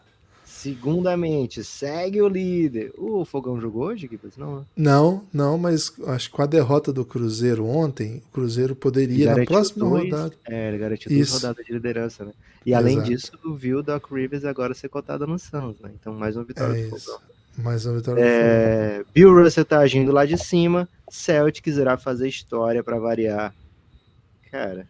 [0.66, 2.92] Segundamente, segue o líder.
[2.98, 4.36] O Fogão jogou hoje, Gibas?
[4.36, 4.66] Não, né?
[4.76, 9.46] não, não, mas acho que com a derrota do Cruzeiro ontem, o Cruzeiro poderia, na
[9.46, 10.34] próxima dois, rodada.
[10.50, 12.32] É, ele garantiu duas rodadas de liderança, né?
[12.66, 12.84] E Exato.
[12.84, 15.92] além disso, viu o Doc Rivers agora ser cotado no Suns, né?
[16.02, 17.20] Então, mais uma vitória é do Fogão.
[17.60, 20.90] Mais uma vitória é, Bill Russell tá agindo lá de cima.
[21.12, 23.54] Celtics irá fazer história para variar.
[24.52, 24.88] Cara,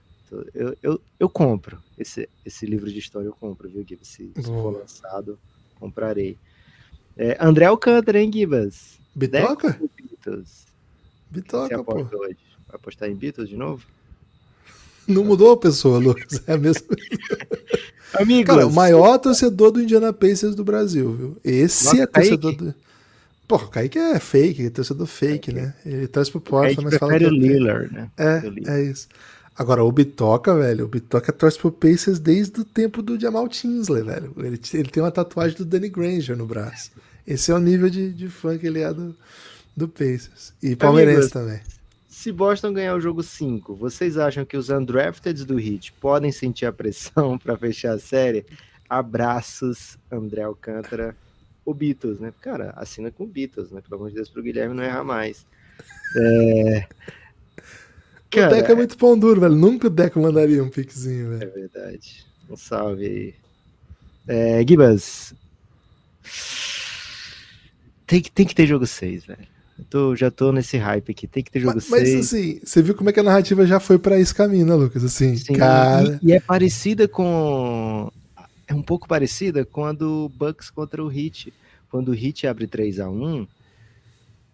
[0.54, 4.08] eu, eu, eu compro esse, esse livro de história, eu compro, viu, Gibas?
[4.08, 5.38] Se, se for lançado,
[5.86, 6.38] comprarei.
[7.18, 9.00] É, André Alcântara, hein, Gibas?
[9.14, 9.80] Bitoca?
[11.30, 11.94] Bitoca, pô.
[11.96, 12.38] Hoje.
[12.68, 13.86] Vai apostar em Beatles de novo?
[15.08, 16.42] Não mudou a pessoa, Lucas.
[16.48, 16.88] É mesmo.
[18.20, 18.46] Amigos.
[18.46, 21.38] Cara, o maior torcedor do Indiana Pacers do Brasil, viu?
[21.44, 22.72] Esse Nossa, é torcedor Kaique?
[22.72, 22.76] do.
[23.48, 25.54] Pô, o Kaique é fake, é torcedor fake, Kaique.
[25.54, 25.76] né?
[25.86, 27.18] Ele traz pro Portland, mas fala.
[27.20, 27.26] Que...
[27.26, 28.10] o Lillard, né?
[28.18, 29.08] É, é isso.
[29.58, 34.04] Agora, o Bitoca, velho, o Bitoca torce pro Pacers desde o tempo do Jamal Tinsley,
[34.04, 34.34] velho.
[34.38, 36.92] Ele, ele tem uma tatuagem do Danny Granger no braço.
[37.26, 39.16] Esse é o nível de, de fã que ele é do,
[39.76, 40.54] do Pacers.
[40.62, 41.62] E palmeirense Amigos, também.
[42.10, 46.66] Se Boston ganhar o jogo 5, vocês acham que os undrafteds do Heat podem sentir
[46.66, 48.46] a pressão para fechar a série?
[48.90, 51.16] Abraços, André Alcântara.
[51.64, 52.32] O Beatles, né?
[52.42, 53.82] Cara, assina com o Beatles, né?
[53.82, 55.46] Pelo amor de Deus, pro Guilherme não errar mais.
[56.18, 56.88] É...
[58.40, 59.56] o Deco é muito pão duro, velho.
[59.56, 61.54] Nunca o Deco mandaria um piquezinho, É velho.
[61.54, 62.26] verdade.
[62.50, 63.34] Um salve aí.
[64.28, 65.34] É, Gibas.
[68.08, 69.48] Tem que, tem que ter jogo 6, velho.
[69.78, 71.28] Eu tô- já tô nesse hype aqui.
[71.28, 72.26] Tem que ter jogo Mas, mas 6.
[72.26, 75.04] assim, você viu como é que a narrativa já foi pra esse caminho, né, Lucas?
[75.04, 76.20] Assim, Sim, cara.
[76.22, 78.12] e, e é parecida com.
[78.68, 81.54] É um pouco parecida com a do Bucks contra o Heat.
[81.90, 83.46] Quando o Heat abre 3 a 1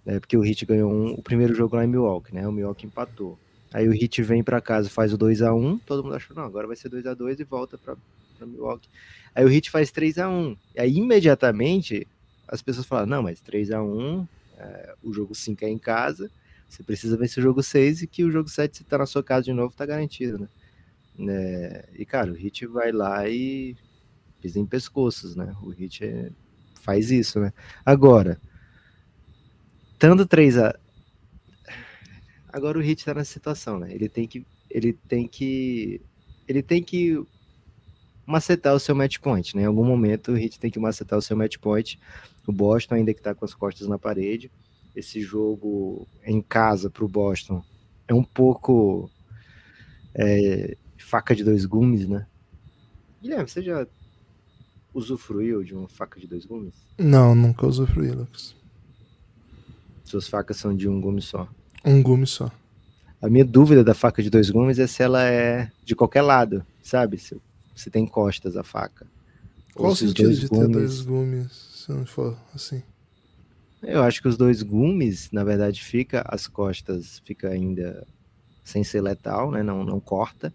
[0.06, 2.48] é porque o Heat ganhou um- o primeiro jogo lá em Milwaukee, né?
[2.48, 3.38] O Milwaukee empatou.
[3.74, 6.44] Aí o Heat vem pra casa, faz o 2 a 1 todo mundo achou, não,
[6.44, 7.96] agora vai ser 2 a 2 e volta pra
[8.42, 8.90] Milwaukee.
[9.34, 12.06] Aí o Heat faz 3 a 1 E aí imediatamente
[12.48, 16.30] as pessoas falam, não, mas 3 a 1 é, o jogo 5 é em casa,
[16.68, 19.24] você precisa vencer o jogo 6 e que o jogo 7, se tá na sua
[19.24, 20.48] casa de novo, tá garantido, né?
[21.30, 23.76] É, e, cara, o Hit vai lá e
[24.42, 25.56] pisa em pescoços, né?
[25.62, 26.32] O Hit é-
[26.82, 27.54] faz isso, né?
[27.86, 28.40] Agora,
[29.94, 30.76] estando 3 a
[32.52, 33.94] Agora o Hit tá nessa situação, né?
[33.94, 36.02] Ele tem que ele tem que
[36.48, 37.22] ele tem que
[38.26, 39.64] macetar o seu match point, né?
[39.64, 42.00] Em algum momento o Hit tem que macetar o seu match point.
[42.48, 44.52] O Boston ainda que tá com as costas na parede.
[44.96, 47.64] Esse jogo em casa pro Boston
[48.08, 49.10] é um pouco
[50.14, 52.28] é, faca de dois gumes, né?
[53.22, 53.88] Guilherme, você já
[54.94, 56.74] usufruiu de uma faca de dois gumes?
[56.98, 58.56] Não, nunca usufruí, Lucas.
[60.04, 61.48] Suas facas são de um gume só.
[61.86, 62.52] Um gume só.
[63.22, 66.66] A minha dúvida da faca de dois gumes é se ela é de qualquer lado,
[66.82, 67.18] sabe?
[67.18, 67.40] Se,
[67.76, 69.06] se tem costas a faca.
[69.76, 72.38] Ou Qual o se os sentido dois de ter gumes- dois gumes se não for
[72.54, 72.82] assim?
[73.82, 78.06] Eu acho que os dois gumes, na verdade, fica as costas fica ainda
[78.64, 79.64] sem ser letal, né?
[79.64, 80.54] Não, não corta.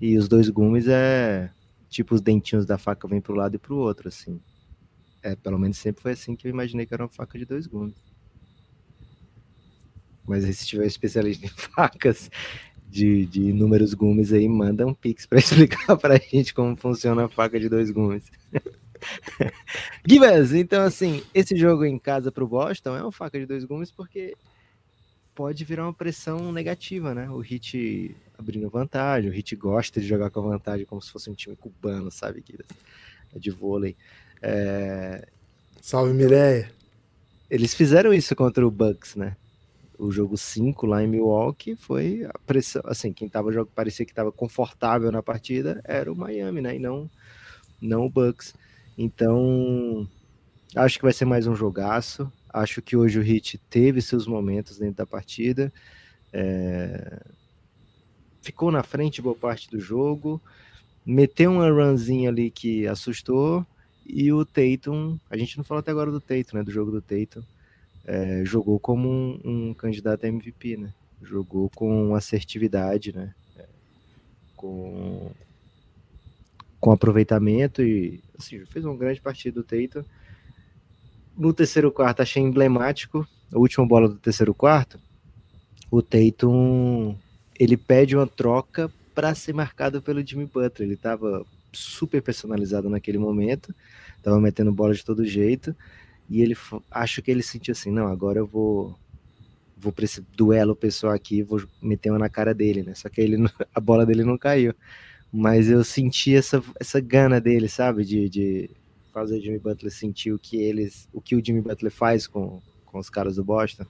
[0.00, 1.50] E os dois gumes é
[1.88, 4.40] tipo os dentinhos da faca vêm pro lado e pro outro, assim.
[5.22, 7.66] É, pelo menos sempre foi assim que eu imaginei que era uma faca de dois
[7.66, 7.94] gumes.
[10.26, 12.30] Mas aí, se tiver um especialista em facas
[12.88, 17.28] de, de inúmeros gumes aí, manda um pix pra explicar pra gente como funciona a
[17.28, 18.30] faca de dois gumes.
[20.06, 23.90] Gibas, então assim, esse jogo em casa pro Boston é uma faca de dois gumes
[23.90, 24.34] porque
[25.34, 27.28] pode virar uma pressão negativa, né?
[27.28, 31.28] O Hit abrindo vantagem, o Hit gosta de jogar com a vantagem como se fosse
[31.28, 32.66] um time cubano, sabe, Gibas?
[33.34, 33.96] É de vôlei.
[34.40, 35.26] É,
[35.82, 36.70] Salve, Mireia.
[37.50, 39.36] Eles fizeram isso contra o Bucks, né?
[40.04, 44.12] O jogo 5 lá em Milwaukee foi a pressão, assim, quem tava jogando parecia que
[44.12, 46.76] estava confortável na partida era o Miami, né?
[46.76, 47.10] E não
[47.80, 48.54] não o Bucks.
[48.98, 50.06] Então,
[50.76, 52.30] acho que vai ser mais um jogaço.
[52.52, 55.72] Acho que hoje o Heat teve seus momentos dentro da partida.
[56.32, 57.20] É,
[58.42, 60.40] Ficou na frente boa parte do jogo.
[61.06, 63.66] Meteu uma runzinha ali que assustou.
[64.06, 66.62] E o Tatum, a gente não falou até agora do Tatum, né?
[66.62, 67.42] Do jogo do Tatum.
[68.06, 70.92] É, jogou como um, um candidato a MVP, né?
[71.22, 73.34] Jogou com assertividade, né?
[73.56, 73.64] É,
[74.56, 75.30] com,
[76.78, 80.06] com aproveitamento e assim, fez uma grande partida do Tatum.
[81.36, 85.00] No terceiro quarto achei emblemático, a última bola do terceiro quarto,
[85.90, 87.16] o Tatum
[87.58, 90.88] ele pede uma troca para ser marcado pelo Jimmy Butler.
[90.88, 93.74] Ele estava super personalizado naquele momento,
[94.16, 95.74] estava metendo bola de todo jeito.
[96.28, 96.56] E ele
[96.90, 98.96] acho que ele sentiu assim, não, agora eu vou
[99.76, 102.94] vou para esse duelo pessoal aqui, vou meter uma na cara dele, né?
[102.94, 103.36] Só que ele
[103.74, 104.74] a bola dele não caiu.
[105.32, 108.70] Mas eu senti essa, essa gana dele, sabe, de, de
[109.12, 112.62] fazer o Jimmy Butler sentir o que eles, o que o Jimmy Butler faz com,
[112.86, 113.84] com os caras do Boston,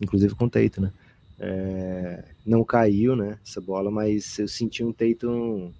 [0.00, 0.92] inclusive com o Tatum, né?
[1.38, 5.72] É, não caiu, né, essa bola, mas eu senti um Tatum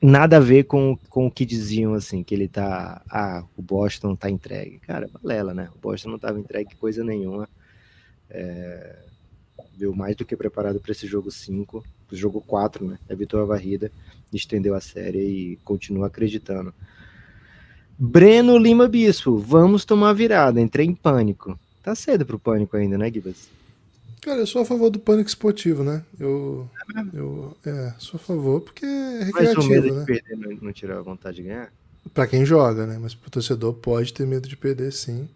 [0.00, 4.16] nada a ver com, com o que diziam, assim, que ele tá, ah, o Boston
[4.16, 4.78] tá entregue.
[4.80, 5.68] Cara, balela, né?
[5.74, 7.48] O Boston não tava entregue coisa nenhuma.
[8.30, 8.96] É,
[9.94, 12.98] mais do que preparado para esse jogo 5, pro jogo 4, né?
[13.08, 13.90] Evitou a varrida,
[14.32, 16.74] estendeu a série e continua acreditando.
[17.98, 21.58] Breno Lima Bispo, vamos tomar virada, entrei em pânico.
[21.82, 23.48] Tá cedo pro pânico ainda, né, Gibas?
[24.20, 26.04] Cara, eu sou a favor do pânico esportivo, né?
[26.18, 26.68] Eu,
[27.14, 30.04] eu é, sou a favor porque é Mas o medo recreativo, de né?
[30.04, 31.72] perder não, não tira a vontade de ganhar?
[32.12, 32.98] Pra quem joga, né?
[33.00, 35.28] Mas pro torcedor pode ter medo de perder, sim.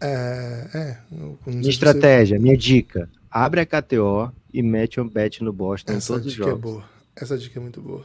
[0.00, 0.98] É, é.
[1.44, 5.94] sei Minha estratégia, minha dica: abre a KTO e mete um bet no Boston Você...
[5.94, 6.62] em Essa todos os dica é jogos.
[6.62, 6.84] boa.
[7.16, 8.04] Essa dica é muito boa.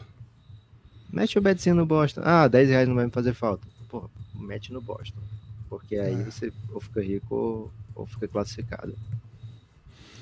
[1.11, 2.21] Mete o betzinho no Boston.
[2.23, 3.67] Ah, 10 reais não vai me fazer falta.
[3.89, 5.19] Pô, mete no Boston.
[5.67, 6.23] Porque aí É.
[6.23, 8.95] você ou fica rico ou, ou fica classificado.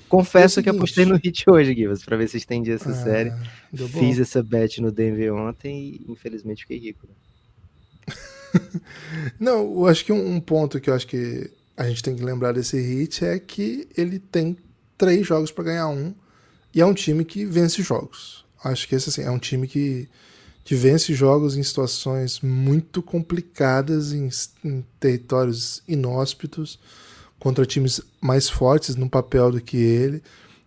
[0.09, 3.33] Confesso que apostei no Hit hoje, Givas, pra ver se estendia essa Ah, série.
[3.75, 7.07] Fiz essa bet no Denver ontem e infelizmente fiquei rico.
[7.07, 7.13] né?
[9.39, 12.23] Não, eu acho que um, um ponto que eu acho que a gente tem que
[12.23, 14.57] lembrar desse hit é que ele tem
[14.97, 16.13] três jogos para ganhar um
[16.73, 18.45] e é um time que vence jogos.
[18.63, 20.07] Acho que esse assim, é um time que,
[20.63, 24.29] que vence jogos em situações muito complicadas, em,
[24.63, 26.79] em territórios inóspitos,
[27.39, 30.21] contra times mais fortes no papel do que ele,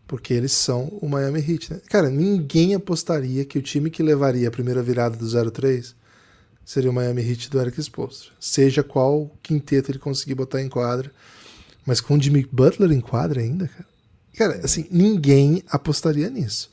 [0.06, 1.72] porque eles são o Miami Heat.
[1.72, 1.80] Né?
[1.88, 5.94] Cara, ninguém apostaria que o time que levaria a primeira virada do 0-3
[6.64, 8.30] seria o Miami Heat do Eric Spoelstra.
[8.38, 11.12] Seja qual quinteto ele conseguir botar em quadra.
[11.86, 13.86] Mas com o Jimmy Butler em quadra ainda, cara.
[14.36, 16.70] Cara, assim, ninguém apostaria nisso.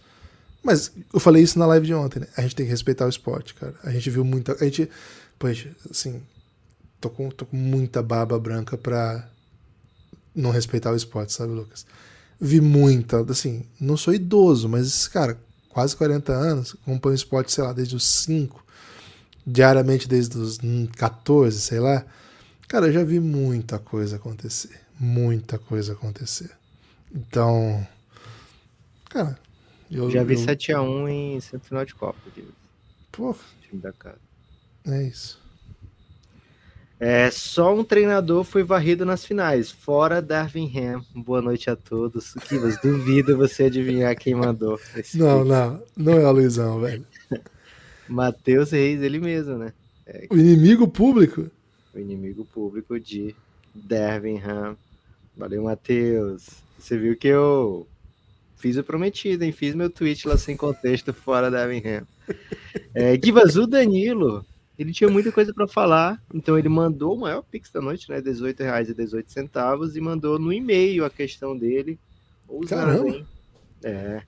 [0.63, 2.27] Mas eu falei isso na live de ontem, né?
[2.35, 3.73] A gente tem que respeitar o esporte, cara.
[3.83, 4.53] A gente viu muita.
[4.59, 4.89] A gente.
[5.39, 6.21] Poxa, assim.
[6.99, 9.29] Tô com, tô com muita barba branca pra
[10.37, 11.85] não respeitar o esporte, sabe, Lucas?
[12.39, 13.21] Vi muita.
[13.29, 15.37] Assim, não sou idoso, mas, cara,
[15.69, 18.67] quase 40 anos, acompanho esporte, sei lá, desde os 5
[19.47, 20.59] diariamente desde os
[20.97, 22.05] 14, sei lá.
[22.67, 24.81] Cara, eu já vi muita coisa acontecer.
[24.99, 26.51] Muita coisa acontecer.
[27.15, 27.87] Então.
[29.09, 29.39] Cara,
[29.89, 30.11] eu.
[30.11, 32.19] Já vi eu, 7x1 em semifinal de Copa,
[33.11, 34.19] Porra, time da casa.
[34.85, 35.39] é isso.
[36.99, 41.03] É, só um treinador foi varrido nas finais, fora Darvin Ham.
[41.13, 42.33] Boa noite a todos.
[42.47, 44.79] Kivas, duvido você adivinhar quem mandou.
[45.13, 45.83] Não, não.
[45.95, 47.05] Não é o Luizão, velho.
[48.09, 49.73] Matheus Reis, ele mesmo, né?
[50.31, 51.51] O inimigo público.
[51.93, 53.35] O inimigo público de
[53.75, 54.75] Darvin Ham.
[55.35, 56.47] Valeu, Matheus.
[56.79, 57.85] Você viu que eu
[58.55, 59.51] fiz o prometido, hein?
[59.51, 62.07] Fiz meu tweet lá sem contexto, fora Darvin Ham.
[62.95, 64.43] É, Givas, o Danilo,
[64.77, 68.17] ele tinha muita coisa para falar, então ele mandou o maior pix da noite, né?
[68.17, 71.99] R$18,18 e mandou no e-mail a questão dele.
[72.47, 73.09] Ousado, Caramba.
[73.09, 73.27] hein?
[73.83, 74.21] É.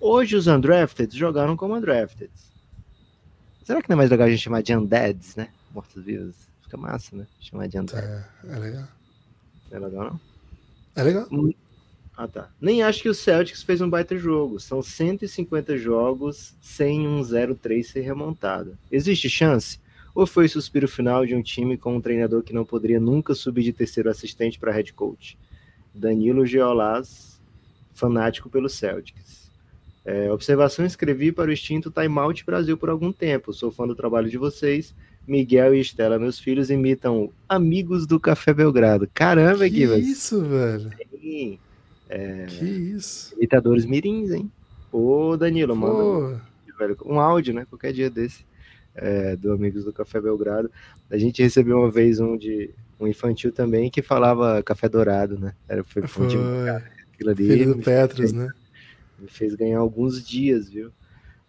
[0.00, 2.30] Hoje os undrafted jogaram como undrafted.
[3.64, 5.48] Será que não é mais legal a gente chamar de undeads, né?
[5.74, 6.36] Mortos-vivos.
[6.62, 7.26] Fica massa, né?
[7.40, 8.06] Chamar de undead.
[8.06, 8.88] É, é legal.
[9.70, 10.20] Não é legal, não?
[10.94, 11.28] É legal.
[12.16, 12.50] Ah, tá.
[12.60, 14.58] Nem acho que o Celtics fez um baita jogo.
[14.58, 18.76] São 150 jogos sem um 0-3 ser remontado.
[18.90, 19.78] Existe chance?
[20.18, 23.62] Ou foi suspiro final de um time com um treinador que não poderia nunca subir
[23.62, 25.38] de terceiro assistente para head coach?
[25.94, 27.40] Danilo Geolaz,
[27.94, 29.48] fanático pelo Celtics.
[30.04, 33.52] É, observação escrevi para o extinto Time Out Brasil por algum tempo.
[33.52, 34.92] Sou fã do trabalho de vocês.
[35.24, 39.08] Miguel e Estela, meus filhos, imitam Amigos do Café Belgrado.
[39.14, 40.90] Caramba, Que isso, velho.
[41.12, 41.60] Sim.
[42.58, 43.36] Que isso.
[43.36, 44.50] Imitadores mirins, hein?
[44.90, 47.64] Ô, Danilo, manda Pô, velho, um áudio, né?
[47.70, 48.44] Qualquer dia desse,
[49.00, 50.70] é, do Amigos do Café Belgrado.
[51.10, 55.54] A gente recebeu uma vez um de um infantil também que falava café dourado, né?
[55.68, 56.26] Era, foi, foi.
[56.28, 56.70] time- foi.
[57.14, 58.48] aquilo ali Filho do Petros, né?
[59.18, 60.90] me fez ganhar alguns dias, viu?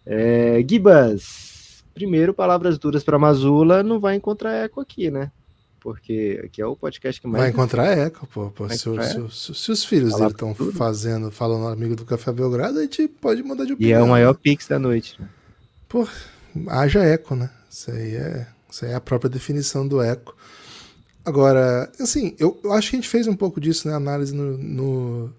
[0.06, 5.30] É, Gibas, primeiro, palavras duras para Mazula, não vai encontrar eco aqui, né?
[5.80, 7.42] Porque aqui é o podcast que mais.
[7.44, 8.50] Vai encontrar eco, pô.
[8.50, 8.68] pô.
[8.68, 12.30] Se, encontrar se se- se os filhos Falar dele estão fazendo, falando amigo do Café
[12.32, 14.00] Belgrado, a gente pode mudar de E opinião.
[14.00, 15.16] é o maior pix da noite.
[15.20, 15.26] né?
[15.88, 16.06] Pô,
[16.68, 17.50] haja eco, né?
[17.70, 20.36] Isso aí é, isso aí é a própria definição do eco.
[21.24, 23.94] Agora, assim, eu, eu acho que a gente fez um pouco disso, né?
[23.94, 25.34] Análise no, no,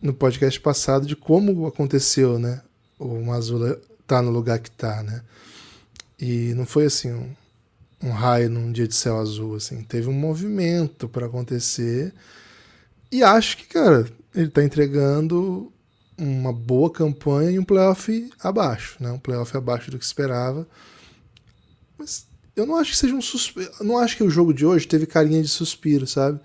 [0.00, 2.60] no podcast passado de como aconteceu, né?
[2.98, 5.22] O Mazula tá no lugar que tá, né?
[6.18, 7.34] E não foi assim um,
[8.02, 9.82] um raio num dia de céu azul, assim.
[9.82, 12.12] Teve um movimento para acontecer.
[13.10, 15.72] E acho que, cara, ele tá entregando
[16.20, 19.10] uma boa campanha e um playoff abaixo, né?
[19.10, 20.66] Um playoff abaixo do que esperava.
[21.98, 23.70] Mas eu não acho que seja um suspiro.
[23.80, 26.38] Não acho que o jogo de hoje teve carinha de suspiro, sabe?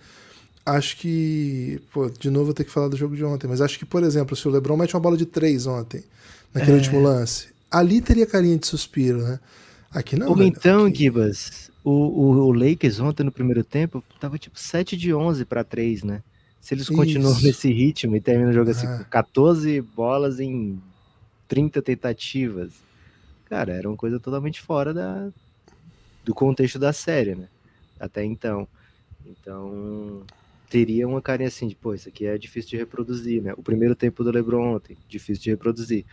[0.66, 1.80] Acho que.
[1.94, 3.86] Pô, de novo eu vou ter que falar do jogo de ontem, mas acho que,
[3.86, 6.04] por exemplo, se o Lebron mete uma bola de três ontem,
[6.54, 6.80] naquele É.
[6.80, 9.40] último lance, ali teria carinha de suspiro, né?
[9.92, 10.30] Aqui não.
[10.30, 10.48] Ou velho.
[10.48, 15.14] então, Aqui- Gibas, o, o, o Lakers ontem no primeiro tempo tava tipo 7 de
[15.14, 16.22] 11 para 3, né?
[16.66, 17.46] Se eles continuam Isso.
[17.46, 18.98] nesse ritmo e terminam o jogo assim Ah.
[18.98, 20.82] com 14 bolas em
[21.48, 22.74] 30 tentativas,
[23.48, 25.30] cara, era uma coisa totalmente fora da,
[26.24, 27.48] do contexto da série, né?
[28.00, 28.68] Até então.
[29.24, 30.24] Então,
[30.68, 33.54] teria uma carinha assim de, pô, isso aqui é difícil de reproduzir, né?
[33.56, 36.04] O primeiro tempo do LeBron ontem, difícil de reproduzir.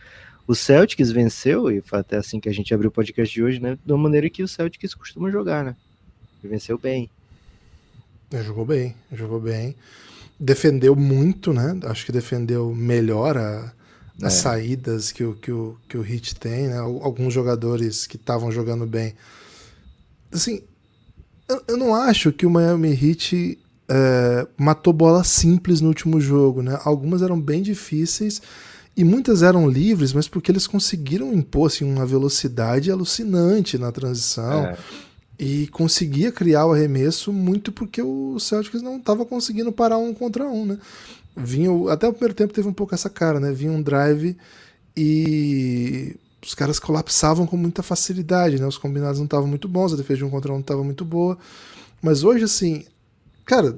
[0.45, 3.59] O Celtics venceu, e foi até assim que a gente abriu o podcast de hoje,
[3.59, 3.75] né?
[3.83, 5.75] Da maneira que o Celtics costuma jogar, né?
[6.43, 7.09] E venceu bem.
[8.31, 9.75] Ele Jogou bem, jogou bem.
[10.39, 11.77] Defendeu muito, né?
[11.85, 13.71] Acho que defendeu melhor a-
[14.21, 14.41] as É.
[14.41, 16.77] saídas que o, que, o, que o Heat tem, né?
[16.77, 19.13] Al- Alguns jogadores que estavam jogando bem.
[20.31, 20.61] Assim,
[21.49, 23.59] Eu, eu não acho que o Miami Heat
[23.89, 26.79] é, matou bola simples no último jogo, né?
[26.85, 28.41] Algumas eram bem difíceis
[28.95, 34.65] e muitas eram livres, mas porque eles conseguiram impor assim, uma velocidade alucinante na transição.
[34.67, 34.77] É.
[35.37, 40.47] E conseguia criar o arremesso muito porque o Celtics não estava conseguindo parar um contra
[40.47, 40.77] um, né?
[41.35, 43.51] Vinha, até o primeiro tempo teve um pouco essa cara, né?
[43.51, 44.37] Vinha um drive
[44.95, 46.15] e
[46.45, 48.67] os caras colapsavam com muita facilidade, né?
[48.67, 51.03] Os combinados não estavam muito bons, a defesa de um contra um não estava muito
[51.03, 51.37] boa.
[52.01, 52.85] Mas hoje, assim,
[53.45, 53.77] cara,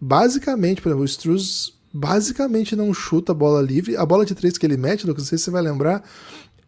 [0.00, 3.96] basicamente, por exemplo, o Struz basicamente não chuta a bola livre.
[3.96, 6.02] A bola de três que ele mete, não sei se você vai lembrar,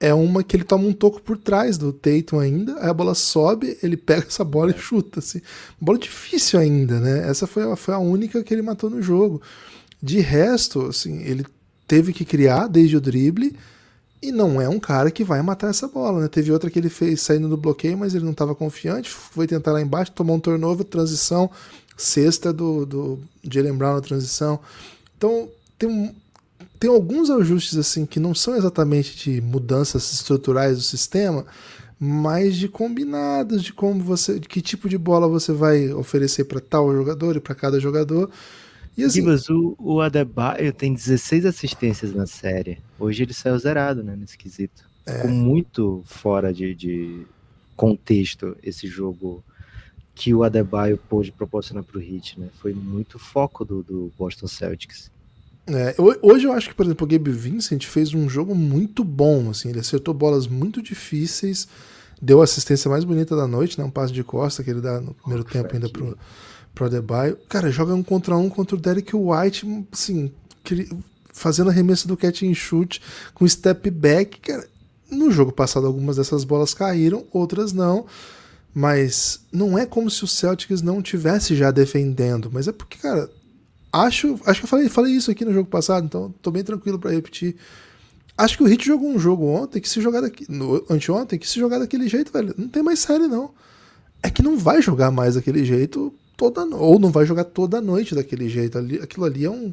[0.01, 3.15] é uma que ele toma um toco por trás do Tatum ainda, aí a bola
[3.15, 4.75] sobe, ele pega essa bola é.
[4.75, 5.21] e chuta.
[5.21, 5.41] Assim.
[5.81, 7.29] Bola difícil ainda, né?
[7.29, 9.41] Essa foi a, foi a única que ele matou no jogo.
[10.03, 11.47] De resto, assim, ele
[11.87, 13.57] teve que criar desde o drible
[14.21, 16.29] e não é um cara que vai matar essa bola, né?
[16.29, 19.73] Teve outra que ele fez saindo do bloqueio, mas ele não estava confiante, foi tentar
[19.73, 21.51] lá embaixo, tomou um turnover, transição,
[21.97, 24.59] sexta do, do Jalen Brown na transição.
[25.17, 26.15] Então, tem um,
[26.85, 31.47] tem alguns ajustes assim que não são exatamente de mudanças estruturais do sistema,
[31.99, 36.61] mas de combinados, de como você, de que tipo de bola você vai oferecer para
[36.61, 38.31] tal jogador e para cada jogador.
[38.99, 42.81] E assim, o, o Adebayo tem 16 assistências na série.
[43.01, 44.87] Hoje ele saiu zerado, né, nesse quesito.
[45.07, 45.15] É.
[45.15, 47.27] Ficou muito fora de, de
[47.75, 49.43] contexto esse jogo
[50.15, 52.51] que o Adebayo pôde proporcionar para o Heat, né?
[52.61, 55.14] Foi muito foco do, do Boston Celtics.
[55.67, 59.49] É, hoje eu acho que, por exemplo, o Gabe Vincent fez um jogo muito bom,
[59.49, 61.67] assim, ele acertou bolas muito difíceis,
[62.21, 63.85] deu a assistência mais bonita da noite, né?
[63.85, 66.19] Um passe de costa que ele dá no primeiro oh, tempo ainda pro,
[66.75, 67.39] pro Adebayo.
[67.49, 70.31] Cara, joga um contra um contra o Derek White, assim,
[71.33, 73.01] fazendo arremesso do catch and shoot
[73.33, 74.41] com step back.
[74.41, 74.69] Cara,
[75.11, 78.07] no jogo passado algumas dessas bolas caíram, outras não.
[78.75, 83.31] Mas não é como se o Celtics não tivesse já defendendo, mas é porque, cara,
[83.95, 86.99] acho, acho que eu falei, falei isso aqui no jogo passado, então tô bem tranquilo
[86.99, 87.55] para repetir.
[88.37, 91.49] Acho que o Hit jogou um jogo ontem que se jogar daqui, no, anteontem, que
[91.49, 93.53] se jogar daquele jeito, velho, não tem mais série não.
[94.21, 98.15] É que não vai jogar mais daquele jeito toda ou não vai jogar toda noite
[98.15, 98.77] daquele jeito.
[98.77, 99.73] Ali, aquilo ali é um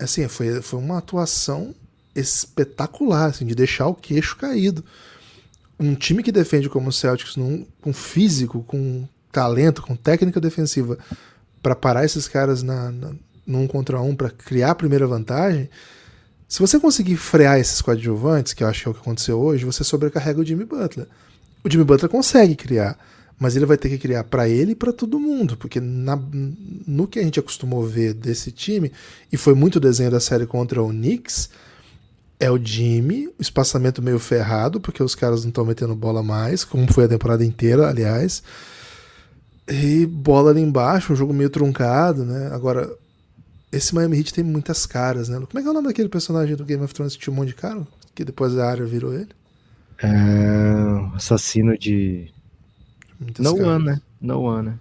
[0.00, 1.74] assim, foi, foi uma atuação
[2.16, 4.84] espetacular, assim, de deixar o queixo caído.
[5.78, 10.98] Um time que defende como o Celtics num, com físico, com talento, com técnica defensiva
[11.62, 13.12] para parar esses caras na, na,
[13.46, 15.68] num contra um para criar a primeira vantagem,
[16.48, 19.64] se você conseguir frear esses coadjuvantes, que eu acho que é o que aconteceu hoje,
[19.64, 21.06] você sobrecarrega o Jimmy Butler.
[21.62, 22.98] O Jimmy Butler consegue criar,
[23.38, 26.20] mas ele vai ter que criar para ele e para todo mundo, porque na,
[26.86, 28.90] no que a gente acostumou ver desse time,
[29.32, 31.50] e foi muito desenho da série contra o Knicks,
[32.40, 36.64] é o Jimmy, o espaçamento meio ferrado, porque os caras não estão metendo bola mais,
[36.64, 38.42] como foi a temporada inteira, aliás.
[39.70, 42.50] E bola ali embaixo, um jogo meio truncado, né?
[42.52, 42.92] Agora,
[43.70, 45.36] esse Miami Heat tem muitas caras, né?
[45.36, 47.36] Como é que é o nome daquele personagem do Game of Thrones que tinha um
[47.36, 47.86] monte de cara?
[48.14, 49.28] Que depois a área virou ele?
[50.02, 51.14] É...
[51.14, 52.32] Assassino de
[53.20, 53.72] Muitas no caras.
[53.74, 54.02] one, né?
[54.20, 54.78] No one, né?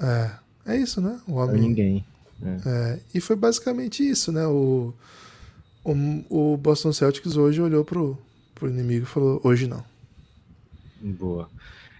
[0.00, 1.20] É, é isso, né?
[1.26, 1.60] O homem.
[1.60, 2.06] ninguém.
[2.42, 2.68] É.
[2.68, 4.46] É, e foi basicamente isso, né?
[4.46, 4.94] O,
[5.84, 5.92] o,
[6.52, 8.18] o, Boston Celtics hoje olhou pro,
[8.54, 9.84] pro inimigo e falou: hoje não.
[11.00, 11.48] Boa.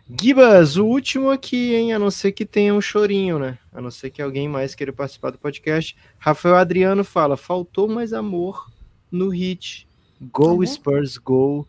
[0.09, 1.95] Gibas, o último aqui, hein?
[1.95, 3.59] A não ser que tenha um chorinho, né?
[3.73, 5.97] A não ser que alguém mais queira participar do podcast.
[6.19, 8.71] Rafael Adriano fala: faltou mais amor
[9.11, 9.89] no hit.
[10.21, 11.67] Go tá Spurs, go.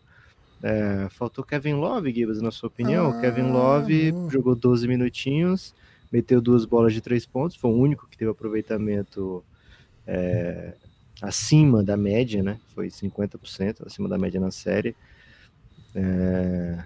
[0.62, 3.10] É, faltou Kevin Love, Gibbs, na sua opinião.
[3.10, 5.74] Ah, Kevin Love jogou 12 minutinhos,
[6.12, 9.44] meteu duas bolas de três pontos, foi o único que teve aproveitamento
[10.06, 10.74] é,
[11.22, 12.58] acima da média, né?
[12.74, 14.94] Foi 50% acima da média na série.
[15.94, 16.84] É,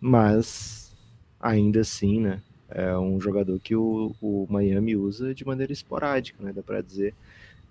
[0.00, 0.96] mas
[1.40, 2.40] ainda assim, né?
[2.68, 6.52] É um jogador que o, o Miami usa de maneira esporádica, né?
[6.52, 7.14] Dá para dizer.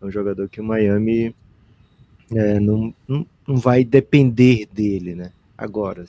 [0.02, 1.34] É um jogador que o Miami
[2.36, 5.32] é, não, não, não vai depender dele, né?
[5.58, 6.06] Agora,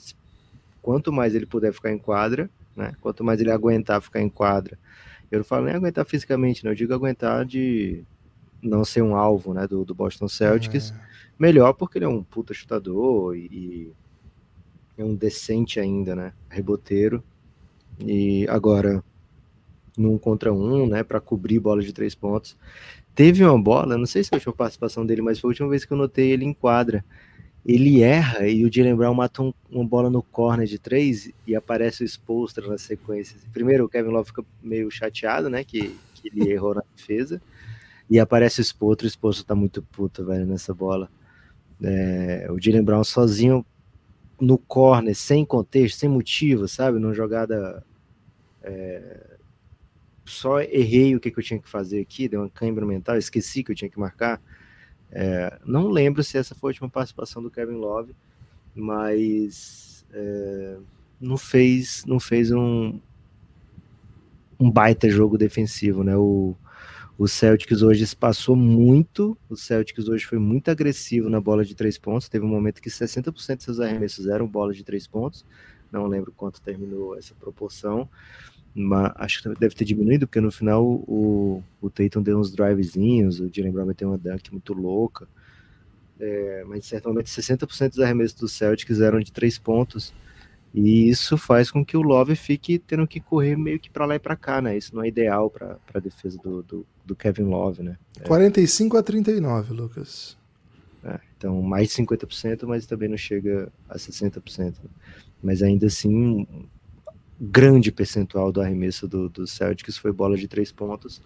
[0.81, 2.93] quanto mais ele puder ficar em quadra, né?
[3.01, 4.77] Quanto mais ele aguentar ficar em quadra,
[5.31, 8.03] eu não falo nem aguentar fisicamente, não, eu digo aguentar de
[8.61, 9.67] não ser um alvo, né?
[9.67, 10.95] Do, do Boston Celtics, é.
[11.39, 13.93] melhor porque ele é um puta chutador e, e
[15.01, 16.33] é um decente ainda, né?
[16.49, 17.23] Reboteiro.
[17.99, 19.03] E agora,
[19.97, 21.03] num contra um, né?
[21.03, 22.57] Para cobrir bola de três pontos.
[23.13, 25.69] Teve uma bola, não sei se foi a última participação dele, mas foi a última
[25.69, 27.03] vez que eu notei ele em quadra.
[27.65, 31.55] Ele erra e o Jalen Brown mata um, uma bola no corner de três e
[31.55, 33.37] aparece o Spolstra na sequência.
[33.53, 35.63] Primeiro o Kevin Love fica meio chateado, né?
[35.63, 37.41] Que, que ele errou na defesa.
[38.09, 41.09] E aparece o Spolstra, o Spolstra tá muito puto, velho, nessa bola.
[41.83, 43.65] É, o Jalen Brown sozinho
[44.41, 46.99] no corner, sem contexto, sem motivo, sabe?
[46.99, 47.85] Numa jogada
[48.63, 49.37] É,
[50.25, 53.63] só errei o que, que, eu tinha que fazer aqui, deu uma câimbra mental, esqueci
[53.63, 54.41] que eu tinha que marcar.
[55.11, 58.15] É, não lembro se essa foi a última participação do Kevin Love,
[58.73, 60.77] mas é,
[61.19, 62.99] não fez, não fez um,
[64.59, 66.15] um baita jogo defensivo, né?
[66.15, 66.55] O,
[67.17, 71.97] o Celtics hoje passou muito, o Celtics hoje foi muito agressivo na bola de três
[71.97, 75.45] pontos, teve um momento que 60% de seus arremessos eram bola de três pontos,
[75.91, 78.09] não lembro quanto terminou essa proporção,
[78.73, 83.39] mas acho que deve ter diminuído, porque no final o, o Tatum deu uns drivezinhos,
[83.39, 85.27] o Jalen Brown meteu uma dunk muito louca,
[86.19, 90.13] é, mas certamente 60% dos arremessos do Celtics eram de três pontos,
[90.73, 94.15] e isso faz com que o Love fique tendo que correr meio que para lá
[94.15, 94.77] e para cá, né?
[94.77, 97.97] Isso não é ideal para a defesa do, do, do, Kevin Love, né?
[98.19, 98.23] É.
[98.23, 100.37] 45 a 39, Lucas.
[101.03, 104.59] É, então, mais de 50%, mas também não chega a 60%.
[104.59, 104.73] Né?
[105.43, 106.65] Mas ainda assim, um
[107.39, 111.21] grande percentual do arremesso do, do Celtics foi bola de três pontos.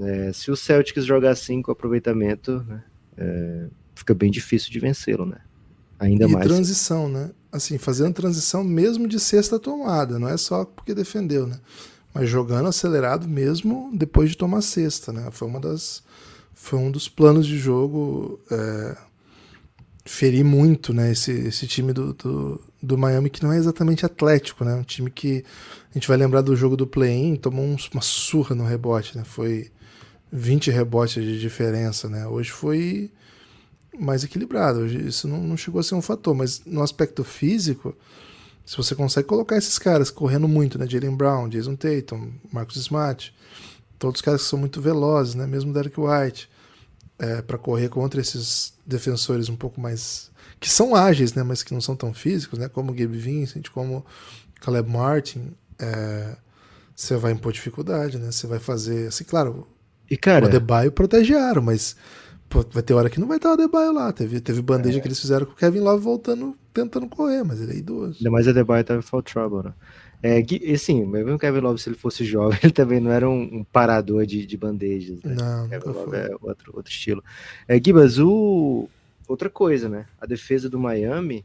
[0.00, 2.84] É, se o Celtics jogar assim com aproveitamento, né,
[3.18, 5.40] é, fica bem difícil de vencê-lo, né?
[5.98, 6.46] Ainda e mais.
[6.46, 7.30] transição, né?
[7.56, 11.58] Assim, fazendo transição mesmo de sexta tomada, não é só porque defendeu, né?
[12.12, 15.28] Mas jogando acelerado mesmo depois de tomar sexta, né?
[15.30, 16.02] Foi uma das
[16.54, 18.96] foi um dos planos de jogo é,
[20.04, 21.12] ferir muito, né?
[21.12, 24.74] Esse, esse time do, do, do, Miami que não é exatamente atlético, né?
[24.74, 25.44] Um time que
[25.90, 29.24] a gente vai lembrar do jogo do play-in, tomou uma surra no rebote, né?
[29.24, 29.70] Foi
[30.32, 32.26] 20 rebotes de diferença, né?
[32.26, 33.10] Hoje foi
[33.98, 34.86] mais equilibrado.
[34.86, 37.96] Isso não, não chegou a ser um fator, mas no aspecto físico,
[38.64, 40.86] se você consegue colocar esses caras correndo muito, né?
[40.88, 43.34] Jalen Brown, Jason Tatum, Marcus Smart,
[43.98, 45.46] todos os caras que são muito velozes, né?
[45.46, 46.48] Mesmo Derek White,
[47.18, 51.42] é, para correr contra esses defensores um pouco mais que são ágeis, né?
[51.42, 52.68] Mas que não são tão físicos, né?
[52.68, 54.04] Como Gabe Vincent, como
[54.60, 56.36] Caleb Martin, é,
[56.94, 58.32] você vai impor dificuldade, né?
[58.32, 59.66] Você vai fazer, assim, claro.
[60.10, 61.96] E cara, o Adebayo protegeram, mas
[62.56, 64.10] Pô, vai ter hora que não vai estar o Adebayo lá.
[64.12, 65.00] Teve, teve bandeja é.
[65.02, 68.16] que eles fizeram com o Kevin Love voltando, tentando correr, mas ele é idoso.
[68.18, 69.74] Ainda mais o Adebayo tava em fall trouble, né?
[70.22, 73.28] É, e sim, mesmo o Kevin Love, se ele fosse jovem, ele também não era
[73.28, 75.22] um, um parador de, de bandejas.
[75.22, 75.34] Né?
[75.34, 76.18] Não, Kevin Love foi.
[76.18, 77.22] é outro, outro estilo.
[77.68, 78.88] É, Gibas, o...
[79.28, 80.06] outra coisa, né?
[80.18, 81.44] A defesa do Miami.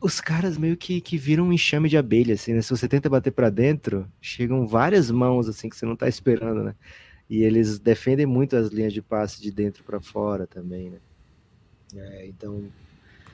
[0.00, 2.62] Os caras meio que, que viram um enxame de abelha, assim, né?
[2.62, 6.64] Se você tenta bater para dentro, chegam várias mãos, assim, que você não tá esperando,
[6.64, 6.74] né?
[7.32, 10.98] E eles defendem muito as linhas de passe de dentro para fora também, né?
[11.96, 12.68] É, então,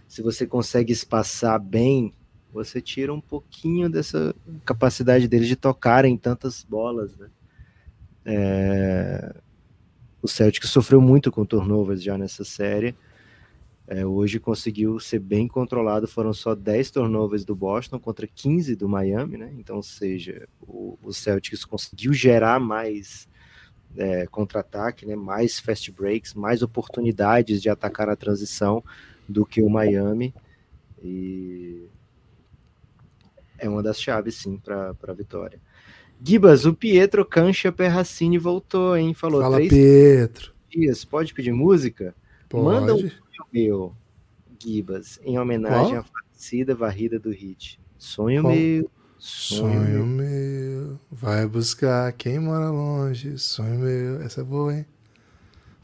[0.06, 2.14] se você consegue espaçar bem,
[2.52, 4.32] você tira um pouquinho dessa
[4.64, 7.28] capacidade deles de tocarem tantas bolas, né?
[8.24, 9.34] É,
[10.22, 12.94] o Celtic sofreu muito com turnovers já nessa série.
[13.84, 16.06] É, hoje conseguiu ser bem controlado.
[16.06, 19.52] Foram só 10 turnovers do Boston contra 15 do Miami, né?
[19.58, 23.27] Então, ou seja, o, o Celtics conseguiu gerar mais
[23.98, 28.82] é, contra-ataque, né, mais fast breaks, mais oportunidades de atacar a transição
[29.28, 30.32] do que o Miami.
[31.02, 31.86] E
[33.58, 35.60] é uma das chaves, sim, para a vitória.
[36.22, 39.14] Gibas, o Pietro Cancha Perracini voltou, hein?
[39.14, 40.52] Falou Fala, três Pietro.
[40.68, 41.04] dias.
[41.04, 42.14] Pode pedir música?
[42.48, 42.64] Pode.
[42.64, 43.10] Manda um
[43.52, 43.94] meu,
[44.60, 46.00] Gibas, em homenagem Qual?
[46.00, 47.80] à falecida varrida do Hit.
[47.96, 48.52] Sonho Qual?
[48.54, 53.36] meu, Sonho meu, vai buscar quem mora longe.
[53.36, 54.86] Sonho meu, essa é boa, hein?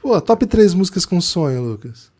[0.01, 2.12] Pô, top 3 músicas com sonho, Lucas.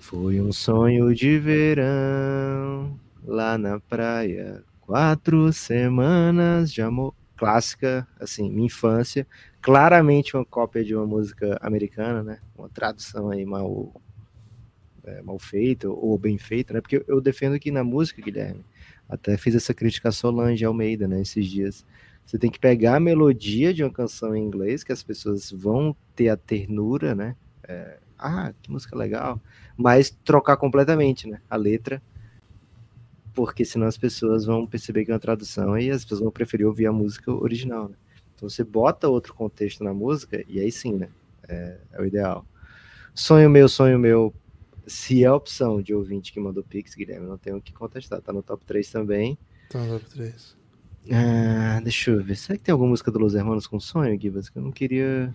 [0.00, 4.64] Foi um sonho de verão lá na praia.
[4.80, 7.14] Quatro semanas de amor.
[7.36, 9.26] Clássica, assim, minha infância.
[9.60, 12.38] Claramente uma cópia de uma música americana, né?
[12.56, 13.92] Uma tradução aí mal,
[15.04, 16.80] é, mal feita ou bem feita, né?
[16.80, 18.64] Porque eu defendo que na música, Guilherme,
[19.08, 21.84] até fiz essa crítica a Solange Almeida, né, esses dias.
[22.24, 25.96] Você tem que pegar a melodia de uma canção em inglês, que as pessoas vão
[26.14, 27.34] ter a ternura, né?
[27.66, 29.40] É, ah, que música legal.
[29.74, 31.40] Mas trocar completamente, né?
[31.48, 32.02] A letra.
[33.32, 36.66] Porque senão as pessoas vão perceber que é uma tradução e as pessoas vão preferir
[36.66, 37.94] ouvir a música original, né?
[38.34, 41.08] Então você bota outro contexto na música e aí sim, né?
[41.48, 42.44] É, é o ideal.
[43.14, 44.34] Sonho meu, sonho meu,
[44.88, 48.20] se é a opção de ouvinte que mandou Pix, Guilherme, não tenho o que contestar.
[48.20, 49.38] Tá no top 3 também.
[49.70, 50.56] Tá no top 3.
[51.10, 52.36] Ah, deixa eu ver.
[52.36, 54.48] Será que tem alguma música do Los Hermanos com sonho, Gibas?
[54.48, 55.34] Que eu não queria.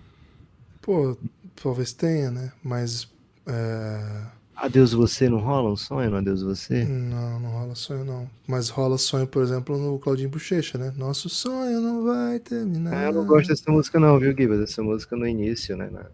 [0.82, 1.18] Pô,
[1.56, 2.52] talvez tenha, né?
[2.64, 3.12] Mas.
[3.48, 4.26] É...
[4.56, 6.86] Adeus Você não rola um sonho no Adeus Você?
[6.86, 8.30] Não, não rola sonho não.
[8.48, 10.94] Mas rola sonho, por exemplo, no Claudinho Bochecha, né?
[10.96, 12.94] Nosso sonho não vai terminar.
[12.94, 14.62] Ah, eu não gosto dessa música não, viu, Gibas?
[14.62, 15.90] Essa música no início, né?
[15.90, 16.06] Na,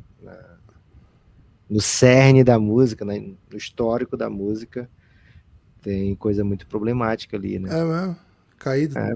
[1.69, 3.19] no cerne da música, né,
[3.51, 4.89] no histórico da música.
[5.81, 7.69] Tem coisa muito problemática ali, né?
[7.71, 8.17] É mesmo?
[8.57, 8.97] Caído?
[8.97, 9.13] É.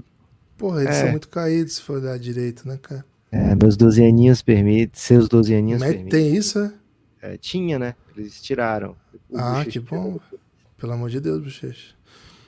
[0.56, 1.00] Porra, eles É.
[1.02, 3.04] são muito caídos se for olhar direito, né, cara?
[3.30, 6.10] É, meus 12 aninhos permite, seus 12 aninhos Mas permite.
[6.12, 6.72] tem isso, é?
[7.20, 7.94] É, tinha, né?
[8.16, 8.94] Eles tiraram.
[9.28, 10.18] O Ah, que bom.
[10.20, 10.22] tirou.
[10.78, 11.94] Pelo amor de Deus, bochecha.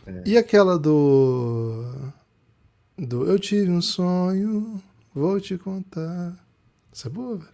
[0.07, 0.23] É.
[0.25, 1.85] E aquela do.
[2.97, 4.81] Do Eu tive um sonho,
[5.15, 6.37] vou te contar.
[6.93, 7.49] Isso é boa, velho.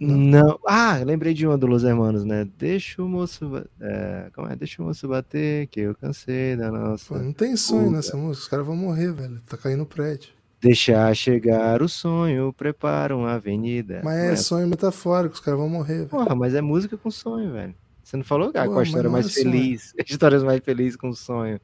[0.00, 0.58] Não.
[0.66, 2.48] Ah, lembrei de uma do Los Hermanos, né?
[2.56, 3.64] Deixa o moço.
[3.80, 4.54] É, como é?
[4.54, 7.18] Deixa o moço bater, que eu cansei da Pô, nossa.
[7.18, 7.96] não tem sonho Puta.
[7.96, 8.42] nessa música.
[8.44, 9.40] Os caras vão morrer, velho.
[9.48, 10.30] Tá caindo o prédio.
[10.60, 14.00] Deixar chegar o sonho, prepara uma avenida.
[14.04, 16.08] Mas Não é sonho metafórico, os caras vão morrer, velho.
[16.08, 17.74] Porra, mas é música com sonho, velho.
[18.02, 19.44] Você não falou Pô, qual a história mais é sonho.
[19.52, 19.94] feliz?
[20.06, 21.60] Histórias mais felizes com sonho.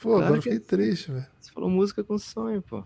[0.00, 1.26] Pô, claro agora eu que fiquei triste, velho.
[1.40, 2.84] Você falou música com sonho, pô.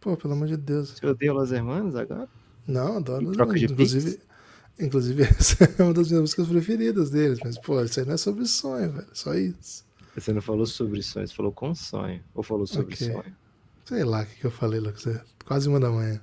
[0.00, 0.90] Pô, pelo amor de Deus.
[0.90, 2.28] Você odeia Los Hermanos agora?
[2.66, 3.22] Não, adoro.
[3.24, 4.18] Em troca de inclusive,
[4.78, 7.38] inclusive, essa é uma das minhas músicas preferidas deles.
[7.44, 9.08] Mas, pô, isso aí não é sobre sonho, velho.
[9.12, 9.84] Só isso.
[10.16, 12.22] Você não falou sobre sonho, você falou com sonho.
[12.34, 13.12] Ou falou sobre Ok.
[13.12, 13.36] sonho?
[13.84, 15.20] Sei lá o que, que eu falei com você.
[15.44, 16.20] Quase uma da manhã.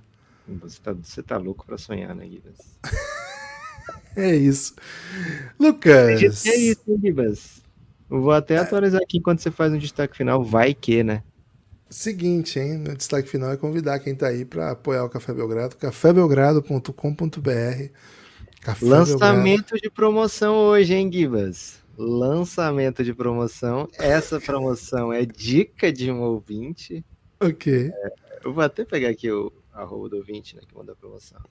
[0.62, 2.58] Você tá, você tá louco pra sonhar, né, Gibas?
[4.16, 4.76] É isso.
[5.60, 6.46] Lucas.
[6.46, 7.62] É isso, Gibas?
[8.10, 10.44] Eu vou até atualizar aqui enquanto você faz um destaque final.
[10.44, 11.24] Vai que, né?
[11.90, 12.78] Seguinte, hein?
[12.78, 17.90] Meu destaque final é convidar quem tá aí para apoiar o Café Belgrado, cafébelgrado.com.br.
[18.64, 21.84] Café Lançamento de promoção hoje, hein, Gibas?
[21.98, 23.90] Lançamento de promoção.
[24.00, 27.04] Essa promoção é dica de um ouvinte.
[27.42, 27.92] Ok.
[28.42, 31.42] Eu vou até pegar aqui o arroba do ouvinte, né, que mandou a promoção.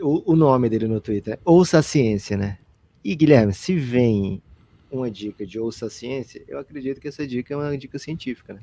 [0.00, 2.58] O, o nome dele no Twitter é Ouça a Ciência, né?
[3.04, 4.42] E, Guilherme, se vem
[4.90, 8.54] uma dica de Ouça a Ciência, eu acredito que essa dica é uma dica científica,
[8.54, 8.60] né?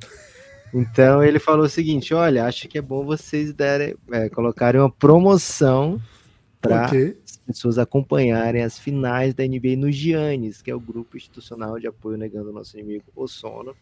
[0.74, 4.90] Então ele falou o seguinte: olha, acho que é bom vocês derem, é, colocarem uma
[4.90, 6.02] promoção
[6.68, 11.80] para as pessoas acompanharem as finais da NBA no Giannis, que é o grupo institucional
[11.80, 13.76] de apoio negando o nosso inimigo, o sono.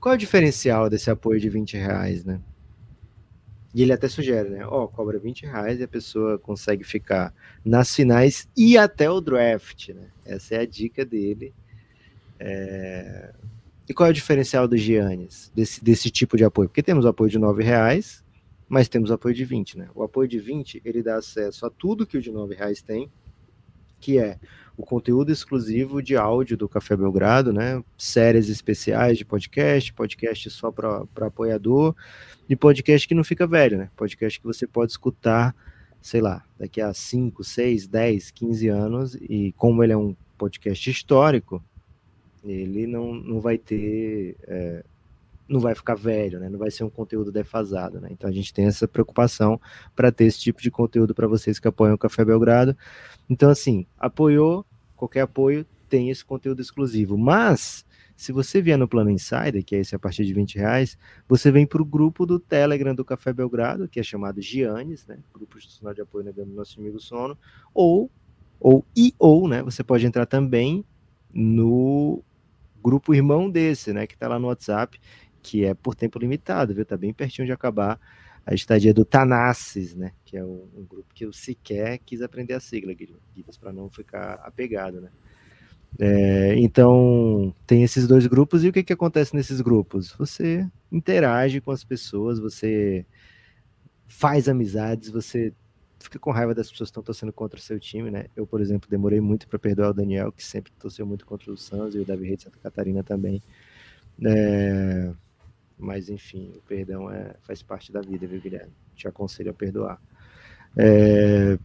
[0.00, 2.40] Qual é o diferencial desse apoio de 20 reais, né?
[3.74, 4.66] E ele até sugere, né?
[4.66, 7.34] Ó, cobra 20 reais e a pessoa consegue ficar
[7.64, 10.06] nas finais e até o draft, né?
[10.24, 11.52] Essa é a dica dele.
[12.40, 13.32] É,
[13.88, 16.68] E qual é o diferencial do Giannis, desse, desse tipo de apoio?
[16.68, 18.24] Porque temos o apoio de 9 reais,
[18.68, 19.88] mas temos o apoio de 20, né?
[19.94, 23.10] O apoio de 20, ele dá acesso a tudo que o de 9 reais tem,
[23.98, 24.38] que é
[24.76, 27.82] o conteúdo exclusivo de áudio do Café Belgrado, né?
[27.96, 31.96] Séries especiais de podcast, podcast só para apoiador,
[32.48, 33.90] e podcast que não fica velho, né?
[33.96, 35.56] Podcast que você pode escutar,
[36.00, 40.88] sei lá, daqui a 5, 6, 10, 15 anos, e como ele é um podcast
[40.88, 41.62] histórico,
[42.44, 44.36] ele não, não vai ter.
[44.46, 44.84] é,
[45.48, 46.48] não vai ficar velho, né?
[46.48, 48.08] Não vai ser um conteúdo defasado, né?
[48.10, 49.58] Então a gente tem essa preocupação
[49.96, 52.76] para ter esse tipo de conteúdo para vocês que apoiam o Café Belgrado.
[53.30, 57.16] Então, assim, apoiou, qualquer apoio tem esse conteúdo exclusivo.
[57.16, 57.84] Mas,
[58.14, 61.50] se você vier no plano Insider, que é esse a partir de 20 reais, você
[61.50, 65.18] vem para o grupo do Telegram do Café Belgrado, que é chamado Giannis, né?
[65.32, 67.38] Grupo Institucional de Apoio Negando Nosso Amigo Sono,
[67.72, 68.10] ou,
[68.60, 69.62] ou e ou, né?
[69.62, 70.84] Você pode entrar também
[71.32, 72.22] no
[72.82, 74.06] grupo irmão desse, né?
[74.06, 74.98] Que está lá no WhatsApp,
[75.42, 76.84] que é por tempo limitado, viu?
[76.84, 78.00] Tá bem pertinho de acabar
[78.44, 80.12] a estadia do Tanassis, né?
[80.24, 83.20] Que é um, um grupo que eu sequer quis aprender a sigla, Guilherme,
[83.60, 85.10] para não ficar apegado, né?
[85.98, 90.12] É, então, tem esses dois grupos, e o que, que acontece nesses grupos?
[90.18, 93.06] Você interage com as pessoas, você
[94.06, 95.52] faz amizades, você
[95.98, 98.26] fica com raiva das pessoas que estão torcendo contra o seu time, né?
[98.36, 101.56] Eu, por exemplo, demorei muito para perdoar o Daniel, que sempre torceu muito contra o
[101.56, 103.42] Suns, e o Davi Rei de Santa Catarina também.
[104.24, 105.12] É,
[105.78, 108.72] mas, enfim, o perdão é, faz parte da vida, viu, Guilherme?
[108.94, 110.00] Te aconselho a perdoar.
[110.76, 111.58] É,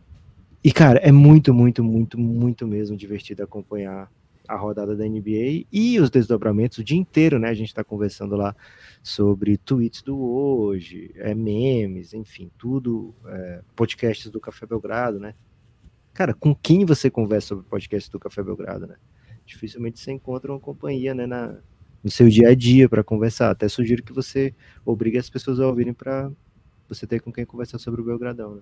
[0.64, 4.10] e, cara, é muito, muito, muito, muito mesmo divertido acompanhar
[4.48, 7.50] a rodada da NBA e os desdobramentos o dia inteiro, né?
[7.50, 8.56] A gente está conversando lá
[9.02, 15.34] sobre tweets do hoje, é, memes, enfim, tudo, é, podcasts do Café Belgrado, né?
[16.14, 18.96] Cara, com quem você conversa sobre podcasts do Café Belgrado, né?
[19.46, 21.58] Dificilmente você encontra uma companhia, né, na,
[22.04, 23.52] no seu dia a dia para conversar.
[23.52, 24.54] Até sugiro que você
[24.86, 26.32] obrigue as pessoas a ouvirem para
[26.90, 28.62] você ter com quem conversar sobre o Belgradão, né?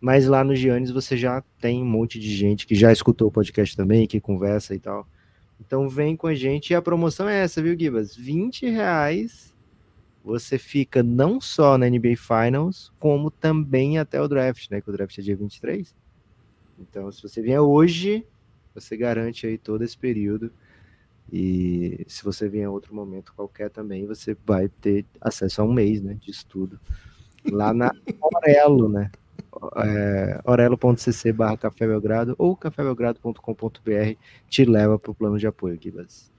[0.00, 3.30] Mas lá no Giannis você já tem um monte de gente que já escutou o
[3.30, 5.06] podcast também, que conversa e tal.
[5.60, 8.16] Então vem com a gente e a promoção é essa, viu, Gibas?
[8.16, 9.52] 20 reais
[10.24, 14.80] você fica não só na NBA Finals, como também até o draft, né?
[14.80, 15.94] Que o draft é dia 23.
[16.78, 18.24] Então, se você vier hoje,
[18.74, 20.52] você garante aí todo esse período.
[21.30, 25.72] E se você vier em outro momento qualquer também, você vai ter acesso a um
[25.72, 26.14] mês, né?
[26.14, 26.78] De estudo.
[27.50, 29.10] Lá na Aurelo, né?
[29.76, 34.16] é, orelo.cc barra Café Belgrado ou cafébelgrado.com.br
[34.48, 36.30] te leva para o plano de apoio, Gibas.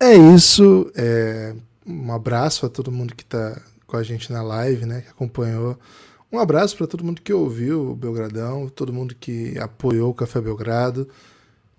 [0.00, 0.90] É isso.
[0.96, 1.54] É...
[1.86, 5.00] Um abraço a todo mundo que está com a gente na live, né?
[5.00, 5.78] Que acompanhou.
[6.30, 10.40] Um abraço para todo mundo que ouviu o Belgradão, todo mundo que apoiou o Café
[10.40, 11.08] Belgrado.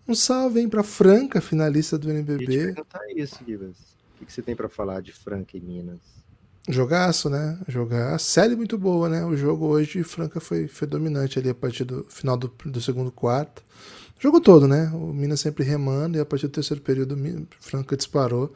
[0.09, 2.43] Um salve para Franca, finalista do NBB.
[2.43, 3.77] Eu perguntar isso, Gibas.
[4.19, 5.99] O que você tem para falar de Franca e Minas?
[6.67, 7.59] Jogaço, né?
[7.67, 8.19] Jogar.
[8.19, 9.23] Série muito boa, né?
[9.23, 13.11] O jogo hoje, Franca foi, foi dominante ali a partir do final do, do segundo
[13.11, 13.63] quarto.
[14.17, 14.89] O jogo todo, né?
[14.95, 17.15] O Minas sempre remando e a partir do terceiro período,
[17.59, 18.51] Franca disparou.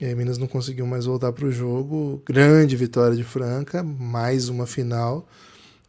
[0.00, 2.22] E aí Minas não conseguiu mais voltar para o jogo.
[2.24, 5.28] Grande vitória de Franca, mais uma final.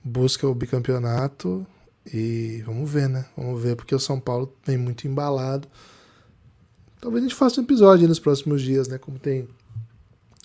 [0.04, 1.64] Busca o bicampeonato.
[2.12, 3.26] E vamos ver, né?
[3.38, 5.68] Vamos ver, porque o São Paulo vem muito embalado.
[7.00, 8.98] Talvez a gente faça um episódio nos próximos dias, né?
[8.98, 9.48] Como tem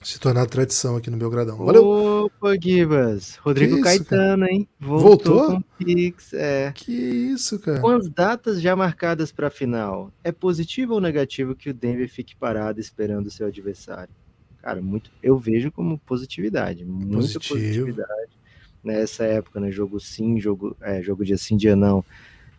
[0.02, 1.56] se tornado tradição aqui no Belgradão.
[1.56, 1.84] Valeu!
[2.26, 3.36] Opa, Gibas!
[3.36, 4.52] Rodrigo isso, Caetano, cara?
[4.52, 4.68] hein?
[4.78, 5.38] Voltou?
[5.38, 5.64] Voltou?
[5.76, 6.72] Pix, é.
[6.72, 7.80] Que isso, cara.
[7.80, 12.08] Com as datas já marcadas para a final, é positivo ou negativo que o Denver
[12.08, 14.14] fique parado esperando o seu adversário?
[14.62, 17.54] Cara, muito, eu vejo como positividade, muita Positivo.
[17.54, 18.37] positividade
[18.82, 19.70] nessa época, né?
[19.70, 22.04] Jogo sim, jogo, é, jogo dia sim, dia não.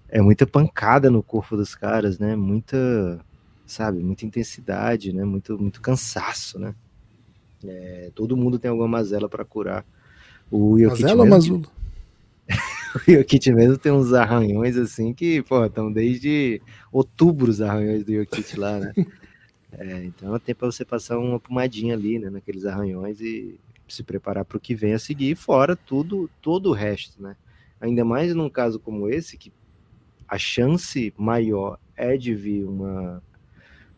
[0.07, 2.35] É muita pancada no corpo dos caras, né?
[2.35, 3.19] Muita,
[3.65, 5.23] sabe, muita intensidade, né?
[5.23, 6.73] Muito, muito cansaço, né?
[7.63, 9.85] É, todo mundo tem alguma mazela para curar.
[10.51, 11.61] O Jokic mazela ou mazula?
[13.07, 16.61] o Jokic mesmo tem uns arranhões assim que, pô, estão desde
[16.91, 18.93] outubro os arranhões do Jokic lá, né?
[19.71, 23.59] É, então é tempo para você passar uma pomadinha ali, né, naqueles arranhões e
[23.93, 27.35] se preparar para o que vem a seguir, fora tudo, todo o resto, né?
[27.79, 29.51] Ainda mais num caso como esse, que
[30.27, 33.21] a chance maior é de vir uma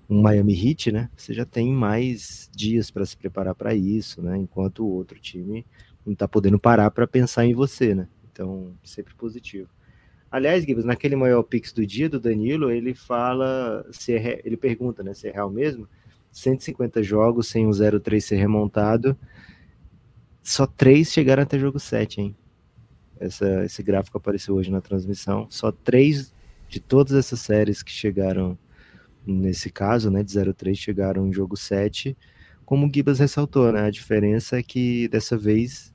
[0.10, 1.10] um Miami Heat, né?
[1.16, 4.38] Você já tem mais dias para se preparar para isso, né?
[4.38, 5.66] Enquanto o outro time
[6.06, 8.10] não está podendo parar para pensar em você, né?
[8.32, 9.70] Então, sempre positivo.
[10.30, 15.04] Aliás, Gibbs, naquele maior pix do dia do Danilo, ele fala, se é, ele pergunta,
[15.04, 15.88] né, se é real mesmo,
[16.32, 19.18] 150 jogos sem um 0-3 ser remontado,
[20.44, 22.36] só três chegaram até jogo 7, hein?
[23.20, 25.48] Essa, esse gráfico apareceu hoje na transmissão.
[25.50, 26.34] Só três
[26.68, 28.58] de todas essas séries que chegaram
[29.26, 32.18] nesse caso, né, de 0-3, chegaram em jogo 7.
[32.66, 33.82] Como o Gibas ressaltou, né?
[33.82, 35.94] A diferença é que dessa vez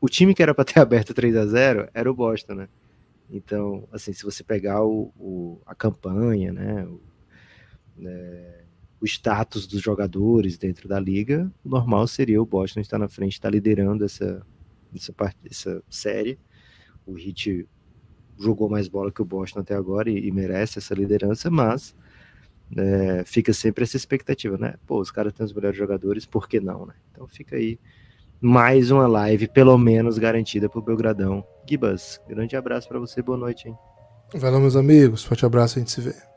[0.00, 2.68] o time que era para ter aberto 3 a 0 era o Boston, né?
[3.30, 7.00] Então, assim, se você pegar o, o a campanha, né, o,
[7.96, 8.57] né,
[9.00, 13.32] o status dos jogadores dentro da liga, o normal seria o Boston estar na frente,
[13.32, 14.44] estar liderando essa,
[14.94, 15.36] essa, part...
[15.48, 16.38] essa série.
[17.06, 17.66] O Heat
[18.38, 21.94] jogou mais bola que o Boston até agora e, e merece essa liderança, mas
[22.76, 24.74] é, fica sempre essa expectativa, né?
[24.86, 26.94] Pô, os caras têm os melhores jogadores, por que não, né?
[27.12, 27.78] Então fica aí
[28.40, 31.44] mais uma live, pelo menos garantida pro Belgradão.
[31.68, 33.76] Gibas, grande abraço para você, boa noite, hein?
[34.34, 36.27] Valeu, meus amigos, forte abraço, a gente se vê.